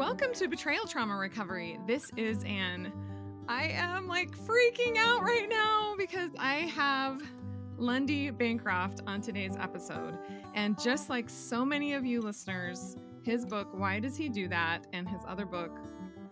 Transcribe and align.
Welcome 0.00 0.32
to 0.36 0.48
Betrayal 0.48 0.86
Trauma 0.86 1.14
Recovery. 1.14 1.78
This 1.86 2.10
is 2.16 2.42
Anne. 2.44 2.90
I 3.50 3.64
am 3.64 4.08
like 4.08 4.30
freaking 4.30 4.96
out 4.96 5.20
right 5.22 5.46
now 5.46 5.94
because 5.98 6.30
I 6.38 6.54
have 6.74 7.20
Lundy 7.76 8.30
Bancroft 8.30 9.02
on 9.06 9.20
today's 9.20 9.54
episode. 9.58 10.16
And 10.54 10.80
just 10.80 11.10
like 11.10 11.28
so 11.28 11.66
many 11.66 11.92
of 11.92 12.06
you 12.06 12.22
listeners, 12.22 12.96
his 13.24 13.44
book, 13.44 13.68
Why 13.72 14.00
Does 14.00 14.16
He 14.16 14.30
Do 14.30 14.48
That? 14.48 14.86
and 14.94 15.06
his 15.06 15.20
other 15.28 15.44
book, 15.44 15.78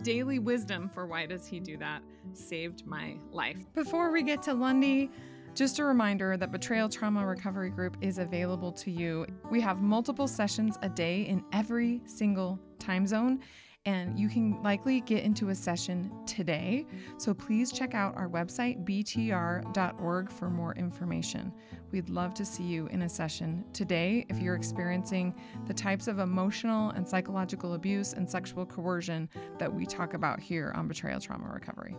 Daily 0.02 0.38
Wisdom 0.38 0.88
for 0.88 1.06
Why 1.06 1.26
Does 1.26 1.46
He 1.46 1.60
Do 1.60 1.76
That? 1.76 2.00
saved 2.32 2.86
my 2.86 3.18
life. 3.30 3.58
Before 3.74 4.10
we 4.10 4.22
get 4.22 4.42
to 4.44 4.54
Lundy, 4.54 5.10
just 5.54 5.78
a 5.78 5.84
reminder 5.84 6.36
that 6.36 6.52
Betrayal 6.52 6.88
Trauma 6.88 7.26
Recovery 7.26 7.70
Group 7.70 7.96
is 8.00 8.18
available 8.18 8.72
to 8.72 8.90
you. 8.90 9.26
We 9.50 9.60
have 9.60 9.80
multiple 9.80 10.28
sessions 10.28 10.78
a 10.82 10.88
day 10.88 11.22
in 11.22 11.44
every 11.52 12.02
single 12.06 12.60
time 12.78 13.06
zone, 13.06 13.40
and 13.86 14.18
you 14.18 14.28
can 14.28 14.62
likely 14.62 15.00
get 15.00 15.24
into 15.24 15.48
a 15.48 15.54
session 15.54 16.12
today. 16.26 16.86
So 17.16 17.32
please 17.32 17.72
check 17.72 17.94
out 17.94 18.16
our 18.16 18.28
website, 18.28 18.84
btr.org, 18.84 20.30
for 20.30 20.50
more 20.50 20.74
information. 20.74 21.52
We'd 21.90 22.10
love 22.10 22.34
to 22.34 22.44
see 22.44 22.64
you 22.64 22.86
in 22.88 23.02
a 23.02 23.08
session 23.08 23.64
today 23.72 24.26
if 24.28 24.38
you're 24.40 24.56
experiencing 24.56 25.34
the 25.66 25.74
types 25.74 26.06
of 26.06 26.18
emotional 26.18 26.90
and 26.90 27.08
psychological 27.08 27.74
abuse 27.74 28.12
and 28.12 28.28
sexual 28.28 28.66
coercion 28.66 29.28
that 29.58 29.72
we 29.72 29.86
talk 29.86 30.14
about 30.14 30.38
here 30.38 30.72
on 30.76 30.86
Betrayal 30.86 31.20
Trauma 31.20 31.48
Recovery. 31.50 31.96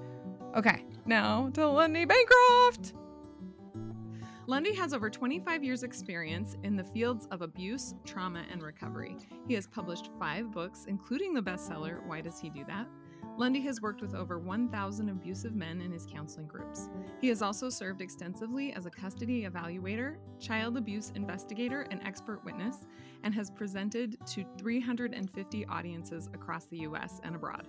Okay, 0.56 0.86
now 1.06 1.50
to 1.54 1.68
Lundy 1.68 2.06
Bancroft. 2.06 2.94
Lundy 4.50 4.74
has 4.74 4.96
over 4.96 5.12
25 5.12 5.64
years' 5.64 5.84
experience 5.84 6.58
in 6.64 6.76
the 6.76 6.84
fields 6.84 7.28
of 7.30 7.44
abuse, 7.44 7.94
trauma, 8.04 8.44
and 8.52 8.64
recovery. 8.64 9.16
He 9.48 9.54
has 9.54 9.68
published 9.68 10.10
five 10.20 10.52
books, 10.52 10.86
including 10.88 11.36
the 11.36 11.42
bestseller, 11.42 12.04
Why 12.08 12.20
Does 12.22 12.40
He 12.40 12.50
Do 12.50 12.66
That? 12.66 12.88
Lundy 13.38 13.62
has 13.62 13.80
worked 13.80 14.02
with 14.02 14.16
over 14.16 14.40
1,000 14.40 15.08
abusive 15.08 15.54
men 15.54 15.82
in 15.82 15.92
his 15.92 16.08
counseling 16.12 16.48
groups. 16.48 16.90
He 17.22 17.28
has 17.28 17.44
also 17.44 17.70
served 17.70 18.02
extensively 18.02 18.74
as 18.74 18.88
a 18.88 18.90
custody 18.90 19.44
evaluator, 19.44 20.16
child 20.40 20.78
abuse 20.78 21.12
investigator, 21.14 21.86
and 21.92 22.02
expert 22.04 22.44
witness, 22.44 22.88
and 23.24 23.36
has 23.36 23.52
presented 23.52 24.18
to 24.26 24.44
350 24.58 25.66
audiences 25.68 26.28
across 26.34 26.66
the 26.66 26.80
U.S. 26.80 27.22
and 27.24 27.36
abroad. 27.36 27.68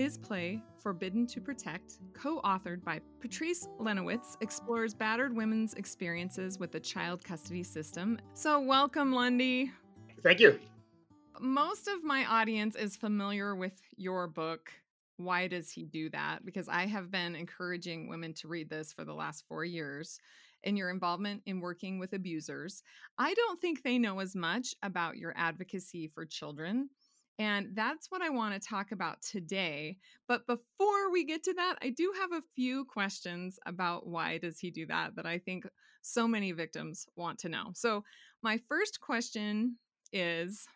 His 0.00 0.16
play, 0.16 0.62
Forbidden 0.78 1.26
to 1.26 1.42
Protect, 1.42 1.98
co 2.14 2.40
authored 2.40 2.82
by 2.82 3.02
Patrice 3.20 3.68
Lenowitz, 3.78 4.38
explores 4.40 4.94
battered 4.94 5.36
women's 5.36 5.74
experiences 5.74 6.58
with 6.58 6.72
the 6.72 6.80
child 6.80 7.22
custody 7.22 7.62
system. 7.62 8.18
So, 8.32 8.62
welcome, 8.62 9.12
Lundy. 9.12 9.70
Thank 10.22 10.40
you. 10.40 10.58
Most 11.38 11.86
of 11.86 12.02
my 12.02 12.24
audience 12.24 12.76
is 12.76 12.96
familiar 12.96 13.54
with 13.54 13.78
your 13.98 14.26
book, 14.26 14.72
Why 15.18 15.48
Does 15.48 15.70
He 15.70 15.84
Do 15.84 16.08
That? 16.08 16.46
Because 16.46 16.66
I 16.66 16.86
have 16.86 17.10
been 17.10 17.36
encouraging 17.36 18.08
women 18.08 18.32
to 18.36 18.48
read 18.48 18.70
this 18.70 18.94
for 18.94 19.04
the 19.04 19.12
last 19.12 19.44
four 19.48 19.66
years 19.66 20.18
and 20.64 20.78
your 20.78 20.88
involvement 20.88 21.42
in 21.44 21.60
working 21.60 21.98
with 21.98 22.14
abusers. 22.14 22.82
I 23.18 23.34
don't 23.34 23.60
think 23.60 23.82
they 23.82 23.98
know 23.98 24.20
as 24.20 24.34
much 24.34 24.74
about 24.82 25.18
your 25.18 25.34
advocacy 25.36 26.08
for 26.08 26.24
children 26.24 26.88
and 27.40 27.68
that's 27.72 28.10
what 28.10 28.20
I 28.20 28.28
want 28.28 28.52
to 28.52 28.68
talk 28.68 28.92
about 28.92 29.22
today. 29.22 29.96
But 30.28 30.46
before 30.46 31.10
we 31.10 31.24
get 31.24 31.42
to 31.44 31.54
that, 31.54 31.76
I 31.80 31.88
do 31.88 32.12
have 32.20 32.32
a 32.32 32.44
few 32.54 32.84
questions 32.84 33.58
about 33.64 34.06
why 34.06 34.36
does 34.36 34.58
he 34.58 34.70
do 34.70 34.84
that 34.86 35.16
that 35.16 35.24
I 35.24 35.38
think 35.38 35.66
so 36.02 36.28
many 36.28 36.52
victims 36.52 37.06
want 37.16 37.38
to 37.38 37.48
know. 37.48 37.70
So, 37.74 38.04
my 38.42 38.60
first 38.68 39.00
question 39.00 39.76
is 40.12 40.66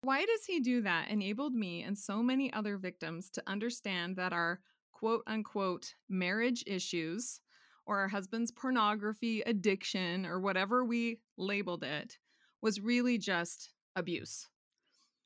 why 0.00 0.24
does 0.24 0.46
he 0.46 0.60
do 0.60 0.80
that 0.82 1.10
enabled 1.10 1.52
me 1.52 1.82
and 1.82 1.96
so 1.96 2.22
many 2.22 2.50
other 2.54 2.78
victims 2.78 3.28
to 3.30 3.42
understand 3.46 4.16
that 4.16 4.32
our 4.32 4.60
quote 4.92 5.24
unquote 5.26 5.94
marriage 6.08 6.64
issues 6.66 7.40
or 7.84 7.98
our 7.98 8.08
husband's 8.08 8.50
pornography 8.50 9.42
addiction 9.42 10.24
or 10.24 10.40
whatever 10.40 10.86
we 10.86 11.20
labeled 11.36 11.84
it 11.84 12.16
was 12.62 12.80
really 12.80 13.18
just 13.18 13.72
abuse 13.96 14.48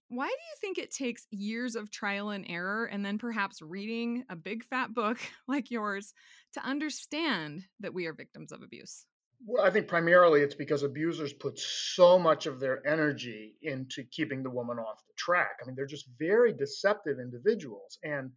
why 0.08 0.26
do 0.26 0.32
you 0.32 0.56
think 0.60 0.78
it 0.78 0.90
takes 0.90 1.26
years 1.30 1.76
of 1.76 1.90
trial 1.90 2.30
and 2.30 2.46
error 2.48 2.86
and 2.86 3.04
then 3.04 3.18
perhaps 3.18 3.60
reading 3.60 4.24
a 4.30 4.36
big 4.36 4.64
fat 4.64 4.94
book 4.94 5.18
like 5.48 5.70
yours 5.70 6.14
to 6.54 6.64
understand 6.64 7.64
that 7.80 7.94
we 7.94 8.06
are 8.06 8.14
victims 8.14 8.52
of 8.52 8.62
abuse? 8.62 9.04
Well, 9.46 9.64
I 9.64 9.70
think 9.70 9.86
primarily 9.86 10.40
it's 10.40 10.54
because 10.54 10.82
abusers 10.82 11.32
put 11.32 11.58
so 11.58 12.18
much 12.18 12.46
of 12.46 12.58
their 12.58 12.84
energy 12.86 13.54
into 13.62 14.02
keeping 14.04 14.42
the 14.42 14.50
woman 14.50 14.78
off 14.78 15.06
the 15.06 15.12
track. 15.16 15.58
I 15.62 15.66
mean, 15.66 15.76
they're 15.76 15.86
just 15.86 16.08
very 16.18 16.52
deceptive 16.52 17.20
individuals. 17.20 17.98
And 18.02 18.32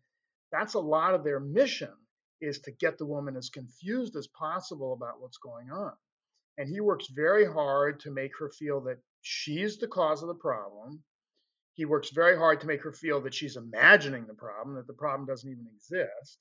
that's 0.52 0.76
a 0.76 0.80
lot 0.80 1.16
of 1.16 1.24
their 1.24 1.40
mission 1.40 1.94
is 2.40 2.60
to 2.60 2.72
get 2.72 2.98
the 2.98 3.06
woman 3.06 3.36
as 3.36 3.50
confused 3.50 4.16
as 4.16 4.28
possible 4.28 4.94
about 4.94 5.20
what's 5.20 5.38
going 5.38 5.72
on. 5.72 5.94
And 6.58 6.68
he 6.68 6.82
works 6.82 7.08
very 7.08 7.46
hard 7.46 8.00
to 8.02 8.12
make 8.12 8.38
her 8.38 8.50
feel 8.50 8.82
that 8.82 8.98
she's 9.22 9.78
the 9.78 9.88
cause 9.88 10.22
of 10.22 10.28
the 10.28 10.36
problem 10.36 11.02
he 11.82 11.86
works 11.86 12.12
very 12.12 12.38
hard 12.38 12.62
to 12.62 12.68
make 12.68 12.84
her 12.84 12.92
feel 12.92 13.22
that 13.22 13.34
she's 13.34 13.58
imagining 13.58 14.28
the 14.28 14.36
problem, 14.36 14.76
that 14.76 14.86
the 14.86 14.94
problem 14.94 15.26
doesn't 15.26 15.50
even 15.50 15.66
exist, 15.76 16.38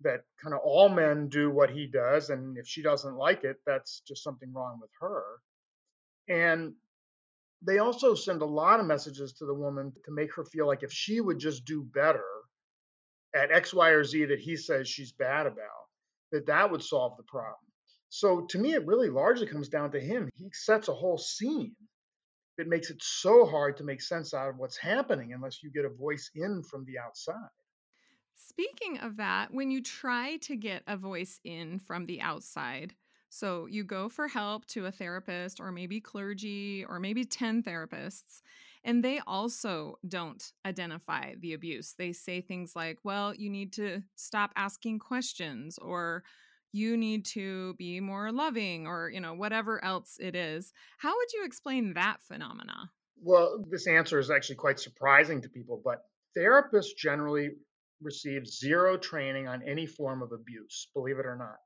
that 0.00 0.22
kind 0.42 0.54
of 0.54 0.60
all 0.64 0.88
men 0.88 1.28
do 1.28 1.50
what 1.50 1.68
he 1.68 1.86
does. 1.86 2.30
And 2.30 2.56
if 2.56 2.66
she 2.66 2.80
doesn't 2.80 3.14
like 3.14 3.44
it, 3.44 3.58
that's 3.66 4.00
just 4.08 4.24
something 4.24 4.50
wrong 4.50 4.78
with 4.80 4.88
her. 4.98 5.24
And 6.26 6.72
they 7.60 7.80
also 7.80 8.14
send 8.14 8.40
a 8.40 8.46
lot 8.46 8.80
of 8.80 8.86
messages 8.86 9.34
to 9.34 9.44
the 9.44 9.52
woman 9.52 9.92
to 10.06 10.10
make 10.10 10.34
her 10.36 10.44
feel 10.46 10.66
like 10.66 10.82
if 10.82 10.90
she 10.90 11.20
would 11.20 11.38
just 11.38 11.66
do 11.66 11.82
better 11.82 12.24
at 13.34 13.52
X, 13.52 13.74
Y, 13.74 13.90
or 13.90 14.04
Z 14.04 14.24
that 14.24 14.40
he 14.40 14.56
says 14.56 14.88
she's 14.88 15.12
bad 15.12 15.44
about, 15.44 15.84
that 16.30 16.46
that 16.46 16.70
would 16.70 16.82
solve 16.82 17.18
the 17.18 17.24
problem. 17.24 17.58
So 18.08 18.46
to 18.48 18.58
me, 18.58 18.72
it 18.72 18.86
really 18.86 19.10
largely 19.10 19.46
comes 19.46 19.68
down 19.68 19.92
to 19.92 20.00
him. 20.00 20.30
He 20.34 20.48
sets 20.54 20.88
a 20.88 20.94
whole 20.94 21.18
scene 21.18 21.76
it 22.58 22.68
makes 22.68 22.90
it 22.90 23.02
so 23.02 23.44
hard 23.46 23.76
to 23.78 23.84
make 23.84 24.00
sense 24.00 24.34
out 24.34 24.48
of 24.48 24.58
what's 24.58 24.76
happening 24.76 25.32
unless 25.32 25.62
you 25.62 25.70
get 25.70 25.84
a 25.84 25.88
voice 25.88 26.30
in 26.34 26.62
from 26.62 26.84
the 26.84 26.98
outside. 26.98 27.34
Speaking 28.34 28.98
of 28.98 29.16
that, 29.16 29.52
when 29.52 29.70
you 29.70 29.82
try 29.82 30.36
to 30.42 30.56
get 30.56 30.82
a 30.86 30.96
voice 30.96 31.40
in 31.44 31.78
from 31.78 32.06
the 32.06 32.20
outside, 32.20 32.94
so 33.30 33.66
you 33.66 33.82
go 33.84 34.10
for 34.10 34.28
help 34.28 34.66
to 34.66 34.84
a 34.84 34.92
therapist 34.92 35.58
or 35.58 35.72
maybe 35.72 36.00
clergy 36.00 36.84
or 36.86 37.00
maybe 37.00 37.24
10 37.24 37.62
therapists, 37.62 38.42
and 38.84 39.02
they 39.02 39.20
also 39.26 39.96
don't 40.06 40.52
identify 40.66 41.34
the 41.40 41.54
abuse. 41.54 41.94
They 41.96 42.12
say 42.12 42.40
things 42.40 42.76
like, 42.76 42.98
well, 43.04 43.34
you 43.34 43.48
need 43.48 43.72
to 43.74 44.02
stop 44.16 44.52
asking 44.56 44.98
questions 44.98 45.78
or 45.78 46.24
you 46.72 46.96
need 46.96 47.26
to 47.26 47.74
be 47.74 48.00
more 48.00 48.32
loving 48.32 48.86
or 48.86 49.10
you 49.10 49.20
know 49.20 49.34
whatever 49.34 49.82
else 49.84 50.16
it 50.20 50.34
is. 50.34 50.72
How 50.98 51.14
would 51.16 51.32
you 51.32 51.44
explain 51.44 51.94
that 51.94 52.22
phenomena? 52.22 52.90
Well 53.22 53.64
this 53.70 53.86
answer 53.86 54.18
is 54.18 54.30
actually 54.30 54.56
quite 54.56 54.80
surprising 54.80 55.42
to 55.42 55.48
people 55.48 55.80
but 55.84 55.98
therapists 56.36 56.96
generally 56.96 57.50
receive 58.00 58.46
zero 58.46 58.96
training 58.96 59.46
on 59.46 59.62
any 59.62 59.86
form 59.86 60.22
of 60.22 60.32
abuse 60.32 60.88
believe 60.94 61.18
it 61.18 61.26
or 61.26 61.36
not 61.36 61.58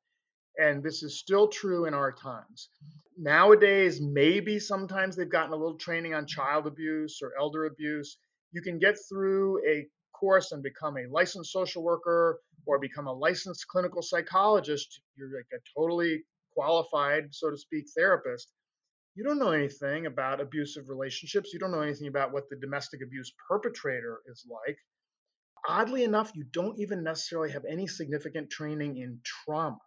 and 0.59 0.83
this 0.83 1.03
is 1.03 1.19
still 1.19 1.49
true 1.49 1.85
in 1.87 1.95
our 1.95 2.13
times. 2.13 2.71
Nowadays 3.19 4.01
maybe 4.01 4.59
sometimes 4.59 5.17
they've 5.17 5.31
gotten 5.31 5.53
a 5.53 5.57
little 5.57 5.79
training 5.79 6.15
on 6.15 6.27
child 6.27 6.67
abuse 6.67 7.21
or 7.23 7.33
elder 7.39 7.67
abuse. 7.67 8.19
You 8.53 8.63
can 8.63 8.79
get 8.79 8.97
through 9.09 9.61
a 9.67 9.87
course 10.19 10.53
and 10.53 10.63
become 10.63 10.97
a 10.97 11.11
licensed 11.11 11.53
social 11.53 11.83
worker 11.83 12.41
or 12.67 12.79
become 12.79 13.07
a 13.07 13.13
licensed 13.13 13.67
clinical 13.69 14.03
psychologist, 14.03 15.01
you're 15.17 15.29
like 15.29 15.47
a 15.53 15.79
totally 15.79 16.25
qualified, 16.55 17.35
so 17.35 17.51
to 17.51 17.57
speak, 17.57 17.87
therapist. 17.97 18.53
You 19.15 19.25
don't 19.25 19.39
know 19.39 19.53
anything 19.53 20.07
about 20.07 20.41
abusive 20.41 20.89
relationships. 20.89 21.53
You 21.53 21.59
don't 21.59 21.71
know 21.71 21.81
anything 21.81 22.09
about 22.09 22.33
what 22.33 22.51
the 22.51 22.57
domestic 22.57 23.01
abuse 23.03 23.33
perpetrator 23.49 24.21
is 24.27 24.45
like. 24.51 24.77
Oddly 25.69 26.05
enough, 26.05 26.33
you 26.35 26.45
don't 26.45 26.79
even 26.79 27.03
necessarily 27.03 27.51
have 27.53 27.65
any 27.65 27.87
significant 27.87 28.51
training 28.51 28.99
in 28.99 29.21
trauma. 29.25 29.79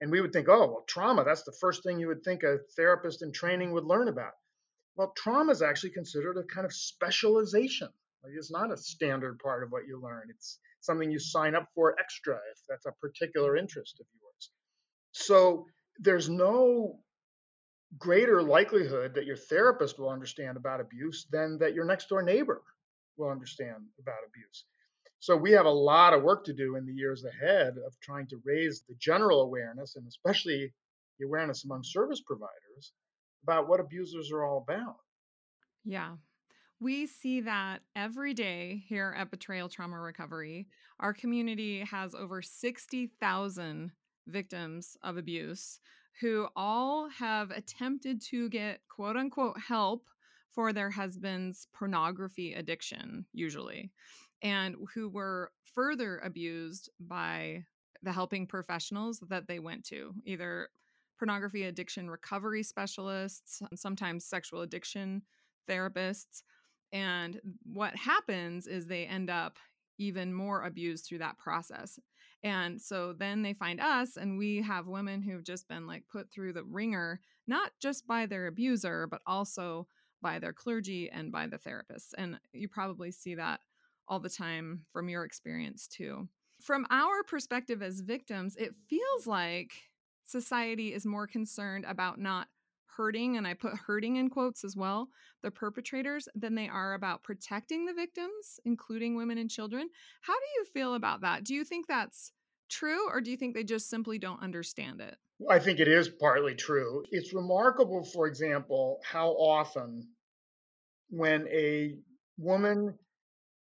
And 0.00 0.10
we 0.10 0.20
would 0.20 0.32
think, 0.32 0.48
oh, 0.48 0.66
well, 0.66 0.84
trauma, 0.86 1.24
that's 1.24 1.42
the 1.42 1.56
first 1.60 1.82
thing 1.82 1.98
you 1.98 2.08
would 2.08 2.22
think 2.22 2.42
a 2.42 2.58
therapist 2.76 3.22
in 3.22 3.32
training 3.32 3.72
would 3.72 3.84
learn 3.84 4.08
about. 4.08 4.32
Well, 4.96 5.12
trauma 5.16 5.52
is 5.52 5.62
actually 5.62 5.90
considered 5.90 6.36
a 6.36 6.44
kind 6.44 6.64
of 6.64 6.72
specialization. 6.72 7.88
Like 8.22 8.32
it's 8.36 8.50
not 8.50 8.72
a 8.72 8.76
standard 8.76 9.38
part 9.38 9.62
of 9.62 9.70
what 9.70 9.86
you 9.86 10.00
learn. 10.00 10.28
It's 10.30 10.58
something 10.80 11.10
you 11.10 11.18
sign 11.18 11.54
up 11.54 11.68
for 11.74 11.96
extra 11.98 12.34
if 12.34 12.60
that's 12.68 12.86
a 12.86 12.92
particular 13.00 13.56
interest 13.56 14.00
of 14.00 14.06
yours. 14.20 14.50
So 15.12 15.66
there's 15.98 16.28
no 16.28 17.00
greater 17.98 18.42
likelihood 18.42 19.14
that 19.14 19.26
your 19.26 19.36
therapist 19.36 19.98
will 19.98 20.10
understand 20.10 20.56
about 20.56 20.80
abuse 20.80 21.26
than 21.30 21.58
that 21.58 21.74
your 21.74 21.84
next 21.84 22.08
door 22.08 22.22
neighbor 22.22 22.62
will 23.16 23.30
understand 23.30 23.84
about 23.98 24.18
abuse. 24.26 24.64
So 25.20 25.36
we 25.36 25.50
have 25.52 25.66
a 25.66 25.70
lot 25.70 26.14
of 26.14 26.22
work 26.22 26.44
to 26.44 26.52
do 26.52 26.76
in 26.76 26.86
the 26.86 26.92
years 26.92 27.24
ahead 27.24 27.74
of 27.84 27.98
trying 28.00 28.28
to 28.28 28.40
raise 28.44 28.82
the 28.88 28.94
general 29.00 29.42
awareness 29.42 29.96
and 29.96 30.06
especially 30.06 30.72
the 31.18 31.26
awareness 31.26 31.64
among 31.64 31.82
service 31.82 32.20
providers 32.20 32.92
about 33.42 33.68
what 33.68 33.80
abusers 33.80 34.30
are 34.30 34.44
all 34.44 34.58
about. 34.58 34.96
Yeah. 35.84 36.16
We 36.80 37.06
see 37.06 37.40
that 37.40 37.80
every 37.96 38.34
day 38.34 38.84
here 38.86 39.12
at 39.16 39.32
Betrayal 39.32 39.68
Trauma 39.68 39.98
Recovery. 39.98 40.68
Our 41.00 41.12
community 41.12 41.80
has 41.80 42.14
over 42.14 42.40
60,000 42.40 43.90
victims 44.28 44.96
of 45.02 45.16
abuse 45.16 45.80
who 46.20 46.46
all 46.54 47.08
have 47.08 47.50
attempted 47.50 48.20
to 48.30 48.48
get 48.48 48.80
quote 48.88 49.16
unquote 49.16 49.58
help 49.58 50.06
for 50.52 50.72
their 50.72 50.90
husband's 50.90 51.66
pornography 51.72 52.54
addiction, 52.54 53.26
usually, 53.32 53.90
and 54.42 54.76
who 54.94 55.08
were 55.08 55.50
further 55.74 56.18
abused 56.18 56.90
by 57.00 57.64
the 58.04 58.12
helping 58.12 58.46
professionals 58.46 59.20
that 59.28 59.48
they 59.48 59.58
went 59.58 59.84
to, 59.84 60.14
either 60.24 60.68
pornography 61.18 61.64
addiction 61.64 62.08
recovery 62.08 62.62
specialists, 62.62 63.62
sometimes 63.74 64.24
sexual 64.24 64.62
addiction 64.62 65.22
therapists. 65.68 66.42
And 66.92 67.40
what 67.64 67.94
happens 67.96 68.66
is 68.66 68.86
they 68.86 69.06
end 69.06 69.30
up 69.30 69.58
even 69.98 70.32
more 70.32 70.64
abused 70.64 71.06
through 71.06 71.18
that 71.18 71.38
process. 71.38 71.98
And 72.44 72.80
so 72.80 73.12
then 73.12 73.42
they 73.42 73.52
find 73.52 73.80
us, 73.80 74.16
and 74.16 74.38
we 74.38 74.62
have 74.62 74.86
women 74.86 75.22
who've 75.22 75.44
just 75.44 75.68
been 75.68 75.86
like 75.86 76.04
put 76.10 76.30
through 76.30 76.52
the 76.52 76.64
wringer, 76.64 77.20
not 77.48 77.72
just 77.80 78.06
by 78.06 78.26
their 78.26 78.46
abuser, 78.46 79.08
but 79.08 79.20
also 79.26 79.88
by 80.22 80.38
their 80.38 80.52
clergy 80.52 81.10
and 81.10 81.32
by 81.32 81.46
the 81.46 81.58
therapists. 81.58 82.12
And 82.16 82.38
you 82.52 82.68
probably 82.68 83.10
see 83.10 83.34
that 83.34 83.60
all 84.06 84.20
the 84.20 84.30
time 84.30 84.84
from 84.92 85.08
your 85.08 85.24
experience 85.24 85.88
too. 85.88 86.28
From 86.62 86.86
our 86.90 87.22
perspective 87.24 87.82
as 87.82 88.00
victims, 88.00 88.56
it 88.56 88.74
feels 88.88 89.26
like 89.26 89.72
society 90.24 90.92
is 90.94 91.06
more 91.06 91.26
concerned 91.26 91.84
about 91.86 92.20
not 92.20 92.48
hurting, 92.98 93.36
and 93.36 93.46
I 93.46 93.54
put 93.54 93.74
hurting 93.86 94.16
in 94.16 94.28
quotes 94.28 94.64
as 94.64 94.76
well, 94.76 95.08
the 95.42 95.52
perpetrators 95.52 96.28
than 96.34 96.56
they 96.56 96.68
are 96.68 96.94
about 96.94 97.22
protecting 97.22 97.86
the 97.86 97.94
victims, 97.94 98.58
including 98.64 99.16
women 99.16 99.38
and 99.38 99.48
children. 99.48 99.88
How 100.20 100.34
do 100.34 100.46
you 100.56 100.64
feel 100.64 100.94
about 100.94 101.20
that? 101.20 101.44
Do 101.44 101.54
you 101.54 101.64
think 101.64 101.86
that's 101.86 102.32
true, 102.68 103.08
or 103.08 103.20
do 103.20 103.30
you 103.30 103.36
think 103.36 103.54
they 103.54 103.64
just 103.64 103.88
simply 103.88 104.18
don't 104.18 104.42
understand 104.42 105.00
it? 105.00 105.16
I 105.48 105.60
think 105.60 105.78
it 105.78 105.86
is 105.86 106.08
partly 106.08 106.56
true. 106.56 107.04
It's 107.12 107.32
remarkable, 107.32 108.04
for 108.04 108.26
example, 108.26 108.98
how 109.04 109.28
often 109.28 110.02
when 111.08 111.46
a 111.48 111.94
woman 112.36 112.98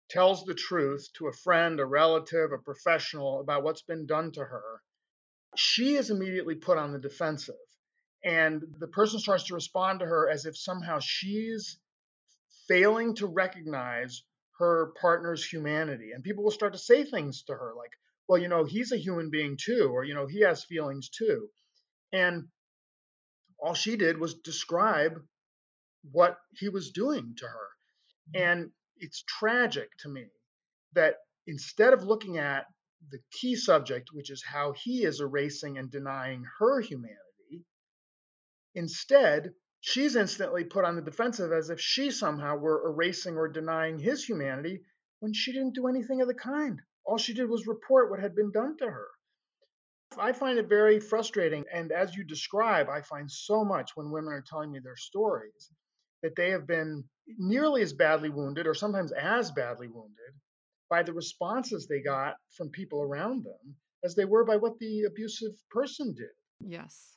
tells 0.10 0.46
the 0.46 0.54
truth 0.54 1.10
to 1.18 1.28
a 1.28 1.34
friend, 1.34 1.82
a 1.82 1.86
relative, 1.86 2.52
a 2.54 2.58
professional 2.58 3.42
about 3.42 3.64
what's 3.64 3.82
been 3.82 4.06
done 4.06 4.32
to 4.32 4.40
her, 4.40 4.82
she 5.58 5.96
is 5.96 6.10
immediately 6.10 6.56
put 6.56 6.78
on 6.78 6.94
the 6.94 7.00
defensive. 7.00 7.56
And 8.26 8.64
the 8.80 8.88
person 8.88 9.20
starts 9.20 9.46
to 9.46 9.54
respond 9.54 10.00
to 10.00 10.06
her 10.06 10.30
as 10.30 10.46
if 10.46 10.58
somehow 10.58 11.00
she's 11.00 11.78
failing 12.68 13.16
to 13.16 13.28
recognize 13.28 14.24
her 14.58 14.94
partner's 15.00 15.46
humanity. 15.46 16.12
And 16.12 16.24
people 16.24 16.44
will 16.44 16.52
start 16.52 16.74
to 16.74 16.80
say 16.80 17.04
things 17.04 17.44
to 17.44 17.54
her 17.54 17.74
like, 17.78 17.92
well, 18.28 18.42
you 18.42 18.48
know, 18.48 18.64
he's 18.64 18.92
a 18.92 18.98
human 18.98 19.30
being 19.30 19.58
too, 19.64 19.92
or, 19.94 20.04
you 20.04 20.16
know, 20.16 20.26
he 20.26 20.42
has 20.42 20.64
feelings 20.64 21.10
too. 21.10 21.50
And 22.12 22.48
all 23.60 23.76
she 23.76 23.96
did 23.96 24.20
was 24.20 24.34
describe 24.34 25.22
what 26.12 26.38
he 26.58 26.70
was 26.70 26.92
doing 26.92 27.36
to 27.38 27.46
her. 27.46 27.68
Mm-hmm. 28.36 28.50
And 28.50 28.72
it's 28.98 29.24
tragic 29.28 29.90
to 30.00 30.10
me 30.10 30.26
that 30.94 31.16
instead 31.46 31.94
of 31.94 32.04
looking 32.04 32.40
at 32.40 32.66
the 33.12 33.20
key 33.32 33.56
subject, 33.56 34.10
which 34.14 34.32
is 34.32 34.44
how 34.44 34.74
he 34.84 35.04
is 35.04 35.20
erasing 35.20 35.78
and 35.78 35.92
denying 35.92 36.46
her 36.58 36.82
humanity, 36.82 37.20
Instead, 38.76 39.54
she's 39.80 40.16
instantly 40.16 40.66
put 40.66 40.84
on 40.84 40.96
the 40.96 41.02
defensive 41.02 41.52
as 41.52 41.70
if 41.70 41.80
she 41.80 42.12
somehow 42.12 42.58
were 42.58 42.88
erasing 42.88 43.38
or 43.38 43.48
denying 43.48 43.98
his 43.98 44.26
humanity 44.26 44.82
when 45.20 45.34
she 45.34 45.54
didn't 45.54 45.76
do 45.76 45.88
anything 45.88 46.22
of 46.22 46.28
the 46.28 46.34
kind. 46.34 46.82
All 47.06 47.18
she 47.18 47.34
did 47.34 47.50
was 47.50 47.68
report 47.68 48.12
what 48.12 48.20
had 48.20 48.36
been 48.36 48.52
done 48.52 48.78
to 48.78 48.86
her. 48.86 49.08
I 50.18 50.34
find 50.34 50.60
it 50.60 50.68
very 50.68 51.00
frustrating. 51.00 51.66
And 51.74 51.92
as 51.92 52.16
you 52.16 52.24
describe, 52.24 52.90
I 52.90 53.02
find 53.02 53.32
so 53.32 53.64
much 53.64 53.92
when 53.96 54.12
women 54.12 54.34
are 54.34 54.44
telling 54.48 54.72
me 54.72 54.80
their 54.80 54.98
stories 54.98 55.72
that 56.22 56.36
they 56.36 56.52
have 56.52 56.68
been 56.68 57.04
nearly 57.38 57.82
as 57.82 57.94
badly 57.94 58.30
wounded 58.30 58.68
or 58.68 58.74
sometimes 58.74 59.12
as 59.12 59.52
badly 59.52 59.88
wounded 59.88 60.34
by 60.90 61.04
the 61.04 61.14
responses 61.14 61.88
they 61.88 62.02
got 62.02 62.36
from 62.56 62.70
people 62.70 63.02
around 63.02 63.44
them 63.44 63.76
as 64.04 64.16
they 64.16 64.26
were 64.26 64.46
by 64.46 64.58
what 64.58 64.78
the 64.80 65.04
abusive 65.04 65.54
person 65.72 66.14
did. 66.14 66.30
Yes. 66.60 67.15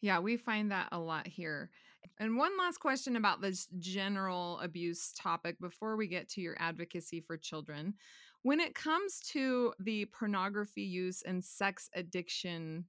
Yeah, 0.00 0.18
we 0.20 0.36
find 0.36 0.70
that 0.70 0.88
a 0.92 0.98
lot 0.98 1.26
here. 1.26 1.70
And 2.18 2.36
one 2.36 2.56
last 2.58 2.78
question 2.78 3.16
about 3.16 3.40
this 3.40 3.68
general 3.78 4.58
abuse 4.60 5.12
topic 5.12 5.60
before 5.60 5.96
we 5.96 6.06
get 6.06 6.28
to 6.30 6.40
your 6.40 6.56
advocacy 6.58 7.20
for 7.20 7.36
children. 7.36 7.94
When 8.42 8.60
it 8.60 8.74
comes 8.74 9.20
to 9.32 9.74
the 9.78 10.06
pornography 10.06 10.82
use 10.82 11.22
and 11.22 11.44
sex 11.44 11.90
addiction 11.94 12.86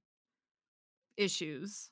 issues, 1.18 1.90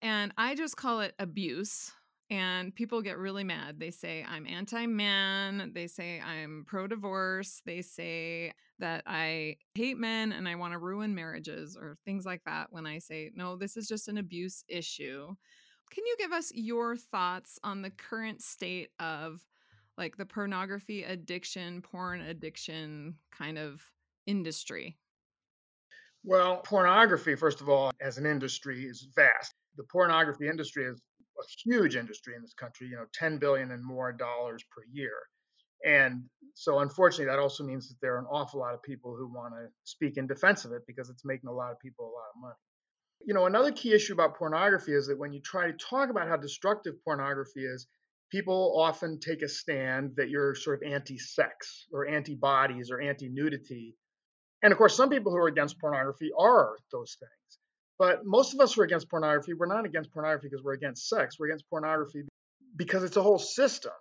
and 0.00 0.32
I 0.38 0.54
just 0.54 0.76
call 0.76 1.00
it 1.00 1.14
abuse 1.18 1.92
and 2.30 2.74
people 2.74 3.02
get 3.02 3.18
really 3.18 3.44
mad. 3.44 3.78
They 3.78 3.90
say, 3.90 4.24
I'm 4.26 4.46
anti 4.46 4.86
man. 4.86 5.72
They 5.74 5.86
say, 5.86 6.20
I'm 6.20 6.64
pro 6.66 6.86
divorce. 6.86 7.60
They 7.66 7.82
say 7.82 8.52
that 8.78 9.02
I 9.06 9.56
hate 9.74 9.98
men 9.98 10.32
and 10.32 10.48
I 10.48 10.54
want 10.54 10.72
to 10.72 10.78
ruin 10.78 11.14
marriages 11.14 11.76
or 11.76 11.96
things 12.04 12.24
like 12.24 12.42
that 12.46 12.68
when 12.70 12.86
I 12.86 12.98
say, 12.98 13.30
no, 13.34 13.56
this 13.56 13.76
is 13.76 13.86
just 13.86 14.08
an 14.08 14.18
abuse 14.18 14.64
issue. 14.68 15.34
Can 15.90 16.06
you 16.06 16.16
give 16.18 16.32
us 16.32 16.50
your 16.54 16.96
thoughts 16.96 17.58
on 17.62 17.82
the 17.82 17.90
current 17.90 18.42
state 18.42 18.88
of 18.98 19.40
like 19.96 20.16
the 20.16 20.26
pornography 20.26 21.04
addiction, 21.04 21.82
porn 21.82 22.20
addiction 22.20 23.14
kind 23.30 23.58
of 23.58 23.82
industry? 24.26 24.96
Well, 26.24 26.56
pornography, 26.64 27.36
first 27.36 27.60
of 27.60 27.68
all, 27.68 27.92
as 28.00 28.16
an 28.18 28.26
industry 28.26 28.86
is 28.86 29.06
vast. 29.14 29.54
The 29.76 29.84
pornography 29.84 30.48
industry 30.48 30.84
is 30.84 31.00
a 31.38 31.68
huge 31.68 31.96
industry 31.96 32.34
in 32.34 32.42
this 32.42 32.54
country, 32.54 32.88
you 32.88 32.96
know, 32.96 33.06
10 33.14 33.38
billion 33.38 33.70
and 33.70 33.84
more 33.84 34.12
dollars 34.12 34.64
per 34.74 34.82
year. 34.92 35.14
And 35.84 36.24
so, 36.54 36.78
unfortunately, 36.78 37.26
that 37.26 37.38
also 37.38 37.64
means 37.64 37.88
that 37.88 37.96
there 38.00 38.14
are 38.14 38.20
an 38.20 38.26
awful 38.30 38.60
lot 38.60 38.74
of 38.74 38.82
people 38.82 39.14
who 39.16 39.32
want 39.32 39.52
to 39.54 39.68
speak 39.84 40.16
in 40.16 40.26
defense 40.26 40.64
of 40.64 40.72
it 40.72 40.82
because 40.86 41.10
it's 41.10 41.24
making 41.24 41.48
a 41.50 41.52
lot 41.52 41.72
of 41.72 41.80
people 41.80 42.06
a 42.06 42.14
lot 42.14 42.30
of 42.34 42.40
money. 42.40 42.54
You 43.26 43.34
know, 43.34 43.46
another 43.46 43.72
key 43.72 43.92
issue 43.92 44.12
about 44.12 44.36
pornography 44.36 44.92
is 44.92 45.06
that 45.08 45.18
when 45.18 45.32
you 45.32 45.40
try 45.40 45.66
to 45.66 45.76
talk 45.76 46.10
about 46.10 46.28
how 46.28 46.36
destructive 46.36 46.94
pornography 47.04 47.64
is, 47.64 47.86
people 48.30 48.74
often 48.80 49.20
take 49.20 49.42
a 49.42 49.48
stand 49.48 50.12
that 50.16 50.28
you're 50.30 50.54
sort 50.54 50.82
of 50.82 50.90
anti 50.90 51.18
sex 51.18 51.86
or 51.92 52.06
anti 52.08 52.34
bodies 52.34 52.90
or 52.90 53.00
anti 53.00 53.28
nudity. 53.28 53.94
And 54.62 54.72
of 54.72 54.78
course, 54.78 54.96
some 54.96 55.10
people 55.10 55.32
who 55.32 55.38
are 55.38 55.48
against 55.48 55.78
pornography 55.78 56.30
are 56.38 56.76
those 56.90 57.16
things. 57.20 57.43
But 57.98 58.24
most 58.24 58.54
of 58.54 58.60
us 58.60 58.76
are 58.76 58.82
against 58.82 59.08
pornography, 59.08 59.54
we're 59.54 59.66
not 59.66 59.84
against 59.84 60.12
pornography 60.12 60.48
because 60.48 60.64
we're 60.64 60.72
against 60.72 61.08
sex. 61.08 61.38
We're 61.38 61.46
against 61.46 61.68
pornography 61.70 62.24
because 62.76 63.04
it's 63.04 63.16
a 63.16 63.22
whole 63.22 63.38
system 63.38 63.92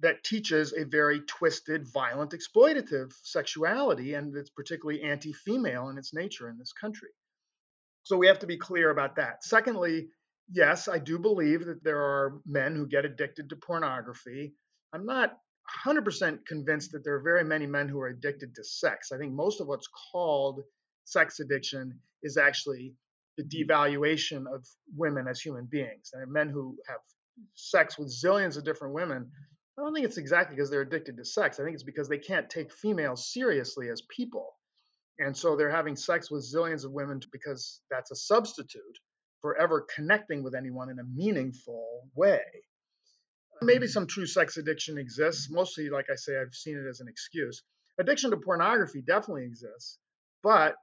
that 0.00 0.22
teaches 0.22 0.72
a 0.72 0.84
very 0.84 1.20
twisted, 1.22 1.86
violent, 1.92 2.32
exploitative 2.32 3.12
sexuality, 3.22 4.14
and 4.14 4.36
it's 4.36 4.50
particularly 4.50 5.02
anti 5.02 5.32
female 5.32 5.88
in 5.88 5.98
its 5.98 6.14
nature 6.14 6.48
in 6.48 6.58
this 6.58 6.72
country. 6.72 7.08
So 8.04 8.16
we 8.16 8.28
have 8.28 8.38
to 8.40 8.46
be 8.46 8.56
clear 8.56 8.90
about 8.90 9.16
that. 9.16 9.42
Secondly, 9.42 10.08
yes, 10.50 10.88
I 10.88 10.98
do 10.98 11.18
believe 11.18 11.66
that 11.66 11.82
there 11.82 12.00
are 12.00 12.40
men 12.46 12.76
who 12.76 12.86
get 12.86 13.04
addicted 13.04 13.48
to 13.48 13.56
pornography. 13.56 14.54
I'm 14.92 15.04
not 15.04 15.36
100% 15.84 16.46
convinced 16.46 16.92
that 16.92 17.04
there 17.04 17.14
are 17.14 17.22
very 17.22 17.44
many 17.44 17.66
men 17.66 17.88
who 17.88 18.00
are 18.00 18.08
addicted 18.08 18.54
to 18.54 18.64
sex. 18.64 19.12
I 19.12 19.18
think 19.18 19.32
most 19.32 19.60
of 19.60 19.66
what's 19.66 19.88
called 20.12 20.62
sex 21.08 21.40
addiction 21.40 21.98
is 22.22 22.36
actually 22.36 22.94
the 23.36 23.44
mm-hmm. 23.44 23.70
devaluation 23.70 24.44
of 24.52 24.66
women 24.96 25.26
as 25.28 25.40
human 25.40 25.66
beings. 25.66 26.10
And 26.12 26.30
men 26.30 26.48
who 26.48 26.76
have 26.88 27.00
sex 27.54 27.98
with 27.98 28.08
zillions 28.08 28.56
of 28.56 28.64
different 28.64 28.94
women, 28.94 29.30
I 29.78 29.82
don't 29.82 29.94
think 29.94 30.06
it's 30.06 30.18
exactly 30.18 30.56
because 30.56 30.70
they're 30.70 30.82
addicted 30.82 31.16
to 31.16 31.24
sex. 31.24 31.58
I 31.58 31.64
think 31.64 31.74
it's 31.74 31.84
because 31.84 32.08
they 32.08 32.18
can't 32.18 32.50
take 32.50 32.72
females 32.72 33.32
seriously 33.32 33.88
as 33.88 34.02
people. 34.14 34.54
And 35.18 35.36
so 35.36 35.56
they're 35.56 35.70
having 35.70 35.96
sex 35.96 36.30
with 36.30 36.44
zillions 36.44 36.84
of 36.84 36.92
women 36.92 37.20
because 37.32 37.80
that's 37.90 38.10
a 38.10 38.16
substitute 38.16 38.98
for 39.40 39.56
ever 39.56 39.86
connecting 39.94 40.42
with 40.42 40.54
anyone 40.54 40.90
in 40.90 40.98
a 40.98 41.04
meaningful 41.04 42.08
way. 42.14 42.42
Maybe 43.62 43.86
mm-hmm. 43.86 43.92
some 43.92 44.06
true 44.06 44.26
sex 44.26 44.56
addiction 44.56 44.98
exists. 44.98 45.48
Mostly, 45.50 45.90
like 45.90 46.06
I 46.12 46.16
say, 46.16 46.38
I've 46.38 46.54
seen 46.54 46.76
it 46.76 46.88
as 46.88 47.00
an 47.00 47.08
excuse. 47.08 47.62
Addiction 47.98 48.30
to 48.30 48.36
pornography 48.36 49.02
definitely 49.02 49.44
exists, 49.44 49.98
but 50.42 50.76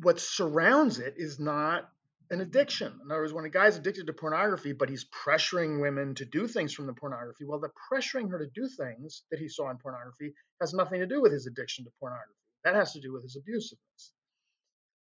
what 0.00 0.20
surrounds 0.20 0.98
it 0.98 1.14
is 1.16 1.38
not 1.38 1.88
an 2.30 2.40
addiction. 2.40 2.92
In 3.04 3.10
other 3.10 3.20
words, 3.20 3.32
when 3.32 3.44
a 3.44 3.50
guy's 3.50 3.76
addicted 3.76 4.06
to 4.06 4.12
pornography, 4.12 4.72
but 4.72 4.88
he's 4.88 5.06
pressuring 5.06 5.80
women 5.80 6.14
to 6.16 6.24
do 6.24 6.48
things 6.48 6.72
from 6.72 6.86
the 6.86 6.94
pornography, 6.94 7.44
well, 7.44 7.60
the 7.60 7.70
pressuring 7.92 8.30
her 8.30 8.38
to 8.38 8.46
do 8.54 8.68
things 8.68 9.22
that 9.30 9.38
he 9.38 9.48
saw 9.48 9.70
in 9.70 9.78
pornography 9.78 10.34
has 10.60 10.72
nothing 10.72 11.00
to 11.00 11.06
do 11.06 11.20
with 11.20 11.32
his 11.32 11.46
addiction 11.46 11.84
to 11.84 11.90
pornography. 12.00 12.34
That 12.64 12.74
has 12.74 12.92
to 12.92 13.00
do 13.00 13.12
with 13.12 13.22
his 13.22 13.36
abusiveness. 13.36 14.10